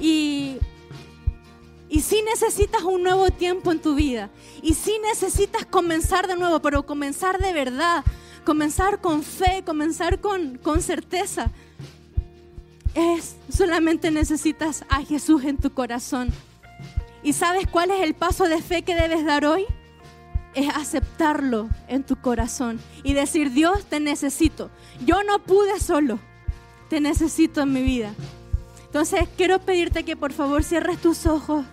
y, 0.01 0.57
y 1.87 2.01
si 2.01 2.21
necesitas 2.23 2.83
un 2.83 3.03
nuevo 3.03 3.31
tiempo 3.31 3.71
en 3.71 3.81
tu 3.81 3.95
vida. 3.95 4.29
Y 4.61 4.73
si 4.73 4.99
necesitas 4.99 5.65
comenzar 5.65 6.27
de 6.27 6.35
nuevo, 6.35 6.61
pero 6.61 6.85
comenzar 6.85 7.39
de 7.39 7.53
verdad. 7.53 8.03
Comenzar 8.43 8.99
con 8.99 9.23
fe, 9.23 9.63
comenzar 9.65 10.19
con, 10.19 10.57
con 10.57 10.81
certeza. 10.81 11.51
Es 12.93 13.37
solamente 13.49 14.11
necesitas 14.11 14.83
a 14.89 15.05
Jesús 15.05 15.45
en 15.45 15.55
tu 15.55 15.73
corazón. 15.73 16.33
¿Y 17.23 17.33
sabes 17.33 17.67
cuál 17.67 17.91
es 17.91 18.01
el 18.01 18.13
paso 18.13 18.45
de 18.45 18.61
fe 18.61 18.83
que 18.83 18.95
debes 18.95 19.25
dar 19.25 19.45
hoy? 19.45 19.65
es 20.57 20.75
aceptarlo 20.75 21.69
en 21.87 22.03
tu 22.03 22.19
corazón 22.19 22.79
y 23.03 23.13
decir, 23.13 23.51
Dios, 23.51 23.85
te 23.85 23.99
necesito. 23.99 24.71
Yo 25.05 25.21
no 25.21 25.37
pude 25.43 25.79
solo, 25.79 26.19
te 26.89 26.99
necesito 26.99 27.61
en 27.61 27.73
mi 27.73 27.83
vida. 27.83 28.15
Entonces 28.85 29.29
quiero 29.37 29.59
pedirte 29.59 30.03
que 30.03 30.17
por 30.17 30.33
favor 30.33 30.63
cierres 30.63 30.99
tus 30.99 31.27
ojos 31.27 31.63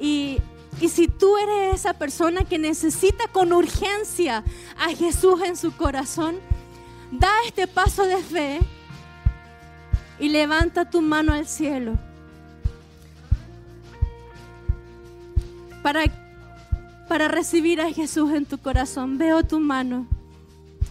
y, 0.00 0.40
y 0.80 0.88
si 0.88 1.06
tú 1.06 1.36
eres 1.36 1.76
esa 1.76 1.94
persona 1.94 2.42
que 2.42 2.58
necesita 2.58 3.28
con 3.28 3.52
urgencia 3.52 4.42
a 4.76 4.88
Jesús 4.88 5.40
en 5.42 5.56
su 5.56 5.76
corazón, 5.76 6.40
da 7.12 7.30
este 7.46 7.68
paso 7.68 8.04
de 8.06 8.16
fe 8.16 8.58
y 10.18 10.30
levanta 10.30 10.90
tu 10.90 11.00
mano 11.00 11.32
al 11.32 11.46
cielo. 11.46 11.96
Para, 15.82 16.04
para 17.08 17.28
recibir 17.28 17.80
a 17.80 17.92
Jesús 17.92 18.32
en 18.32 18.46
tu 18.46 18.58
corazón, 18.58 19.18
veo 19.18 19.42
tu 19.42 19.60
mano, 19.60 20.06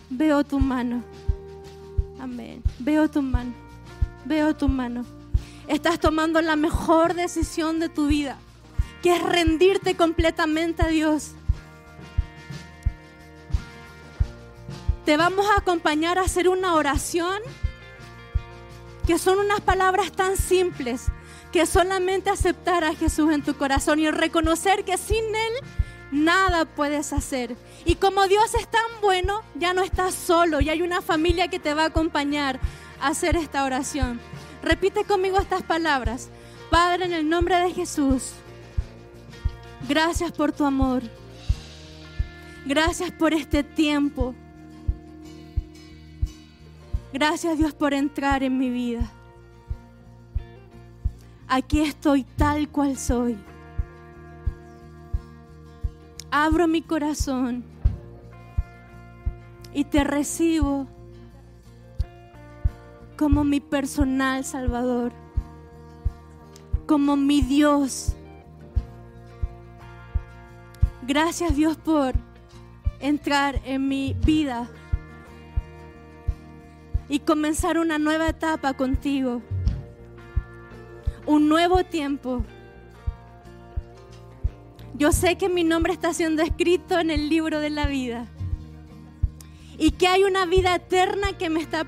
veo 0.09 0.43
tu 0.43 0.59
mano. 0.59 1.03
Amén. 2.19 2.61
Veo 2.77 3.09
tu 3.09 3.21
mano, 3.23 3.51
veo 4.25 4.55
tu 4.55 4.67
mano. 4.67 5.05
Estás 5.67 5.99
tomando 5.99 6.39
la 6.41 6.55
mejor 6.55 7.15
decisión 7.15 7.79
de 7.79 7.89
tu 7.89 8.07
vida, 8.07 8.37
que 9.01 9.15
es 9.15 9.23
rendirte 9.23 9.95
completamente 9.95 10.83
a 10.83 10.87
Dios. 10.87 11.31
Te 15.05 15.17
vamos 15.17 15.47
a 15.49 15.61
acompañar 15.61 16.19
a 16.19 16.21
hacer 16.21 16.47
una 16.47 16.75
oración 16.75 17.41
que 19.07 19.17
son 19.17 19.39
unas 19.39 19.61
palabras 19.61 20.11
tan 20.11 20.37
simples 20.37 21.07
que 21.51 21.65
solamente 21.65 22.29
aceptar 22.29 22.83
a 22.83 22.95
Jesús 22.95 23.31
en 23.31 23.43
tu 23.43 23.55
corazón 23.55 23.99
y 23.99 24.09
reconocer 24.09 24.83
que 24.83 24.97
sin 24.97 25.23
Él 25.23 25.53
nada 26.11 26.65
puedes 26.65 27.13
hacer. 27.13 27.55
Y 27.85 27.95
como 27.95 28.27
Dios 28.27 28.53
es 28.55 28.67
tan 28.67 28.81
bueno, 29.01 29.41
ya 29.55 29.73
no 29.73 29.81
estás 29.81 30.13
solo 30.13 30.61
y 30.61 30.69
hay 30.69 30.81
una 30.81 31.01
familia 31.01 31.47
que 31.47 31.59
te 31.59 31.73
va 31.73 31.83
a 31.83 31.87
acompañar 31.87 32.59
a 32.99 33.07
hacer 33.07 33.35
esta 33.35 33.63
oración. 33.63 34.19
Repite 34.63 35.03
conmigo 35.03 35.39
estas 35.39 35.63
palabras. 35.63 36.29
Padre, 36.69 37.05
en 37.05 37.13
el 37.13 37.27
nombre 37.27 37.57
de 37.57 37.73
Jesús, 37.73 38.33
gracias 39.89 40.31
por 40.31 40.51
tu 40.51 40.63
amor. 40.65 41.01
Gracias 42.65 43.11
por 43.11 43.33
este 43.33 43.63
tiempo. 43.63 44.35
Gracias 47.11 47.57
Dios 47.57 47.73
por 47.73 47.93
entrar 47.93 48.43
en 48.43 48.57
mi 48.57 48.69
vida. 48.69 49.11
Aquí 51.53 51.81
estoy 51.81 52.23
tal 52.37 52.69
cual 52.69 52.97
soy. 52.97 53.37
Abro 56.31 56.65
mi 56.65 56.81
corazón 56.81 57.65
y 59.73 59.83
te 59.83 60.05
recibo 60.05 60.87
como 63.17 63.43
mi 63.43 63.59
personal 63.59 64.45
Salvador, 64.45 65.11
como 66.85 67.17
mi 67.17 67.41
Dios. 67.41 68.15
Gracias 71.05 71.53
Dios 71.53 71.75
por 71.75 72.13
entrar 73.01 73.59
en 73.65 73.89
mi 73.89 74.15
vida 74.25 74.69
y 77.09 77.19
comenzar 77.19 77.77
una 77.77 77.99
nueva 77.99 78.29
etapa 78.29 78.73
contigo. 78.73 79.41
Un 81.25 81.49
nuevo 81.49 81.83
tiempo. 81.83 82.43
Yo 84.95 85.11
sé 85.11 85.37
que 85.37 85.49
mi 85.49 85.63
nombre 85.63 85.93
está 85.93 86.13
siendo 86.13 86.41
escrito 86.43 86.99
en 86.99 87.11
el 87.11 87.29
libro 87.29 87.59
de 87.59 87.69
la 87.69 87.87
vida 87.87 88.27
y 89.77 89.91
que 89.91 90.07
hay 90.07 90.23
una 90.23 90.45
vida 90.45 90.75
eterna 90.75 91.35
que 91.37 91.49
me, 91.49 91.59
está 91.59 91.85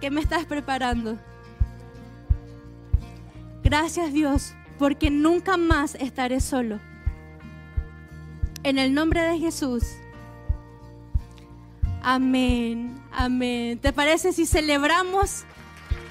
que 0.00 0.10
me 0.10 0.20
estás 0.20 0.44
preparando. 0.46 1.18
Gracias 3.64 4.12
Dios, 4.12 4.54
porque 4.78 5.10
nunca 5.10 5.56
más 5.56 5.96
estaré 5.96 6.40
solo. 6.40 6.78
En 8.62 8.78
el 8.78 8.94
nombre 8.94 9.22
de 9.22 9.38
Jesús. 9.38 9.82
Amén, 12.00 13.00
amén. 13.12 13.78
¿Te 13.78 13.92
parece 13.92 14.32
si 14.32 14.46
celebramos 14.46 15.44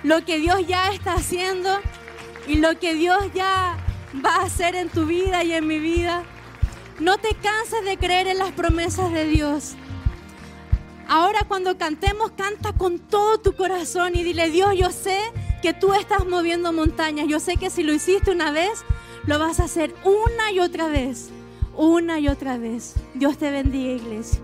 lo 0.03 0.25
que 0.25 0.39
Dios 0.39 0.65
ya 0.67 0.89
está 0.91 1.13
haciendo 1.13 1.69
y 2.47 2.55
lo 2.55 2.77
que 2.79 2.95
Dios 2.95 3.19
ya 3.33 3.77
va 4.25 4.35
a 4.37 4.43
hacer 4.43 4.75
en 4.75 4.89
tu 4.89 5.05
vida 5.05 5.43
y 5.43 5.53
en 5.53 5.67
mi 5.67 5.79
vida? 5.79 6.23
No 6.99 7.17
te 7.17 7.29
canses 7.35 7.83
de 7.83 7.97
creer 7.97 8.27
en 8.27 8.37
las 8.37 8.51
promesas 8.51 9.11
de 9.11 9.27
Dios. 9.27 9.75
Ahora 11.07 11.41
cuando 11.47 11.77
cantemos, 11.77 12.31
canta 12.31 12.73
con 12.73 12.99
todo 12.99 13.39
tu 13.39 13.53
corazón 13.53 14.15
y 14.15 14.23
dile, 14.23 14.49
Dios, 14.49 14.73
yo 14.77 14.91
sé 14.91 15.19
que 15.61 15.73
tú 15.73 15.93
estás 15.93 16.25
moviendo 16.25 16.71
montañas. 16.73 17.27
Yo 17.27 17.39
sé 17.39 17.57
que 17.57 17.69
si 17.69 17.83
lo 17.83 17.93
hiciste 17.93 18.31
una 18.31 18.51
vez, 18.51 18.83
lo 19.25 19.37
vas 19.39 19.59
a 19.59 19.65
hacer 19.65 19.93
una 20.03 20.51
y 20.51 20.59
otra 20.59 20.87
vez. 20.87 21.29
Una 21.75 22.19
y 22.19 22.27
otra 22.27 22.57
vez. 22.57 22.95
Dios 23.13 23.37
te 23.37 23.51
bendiga, 23.51 23.93
iglesia. 23.93 24.39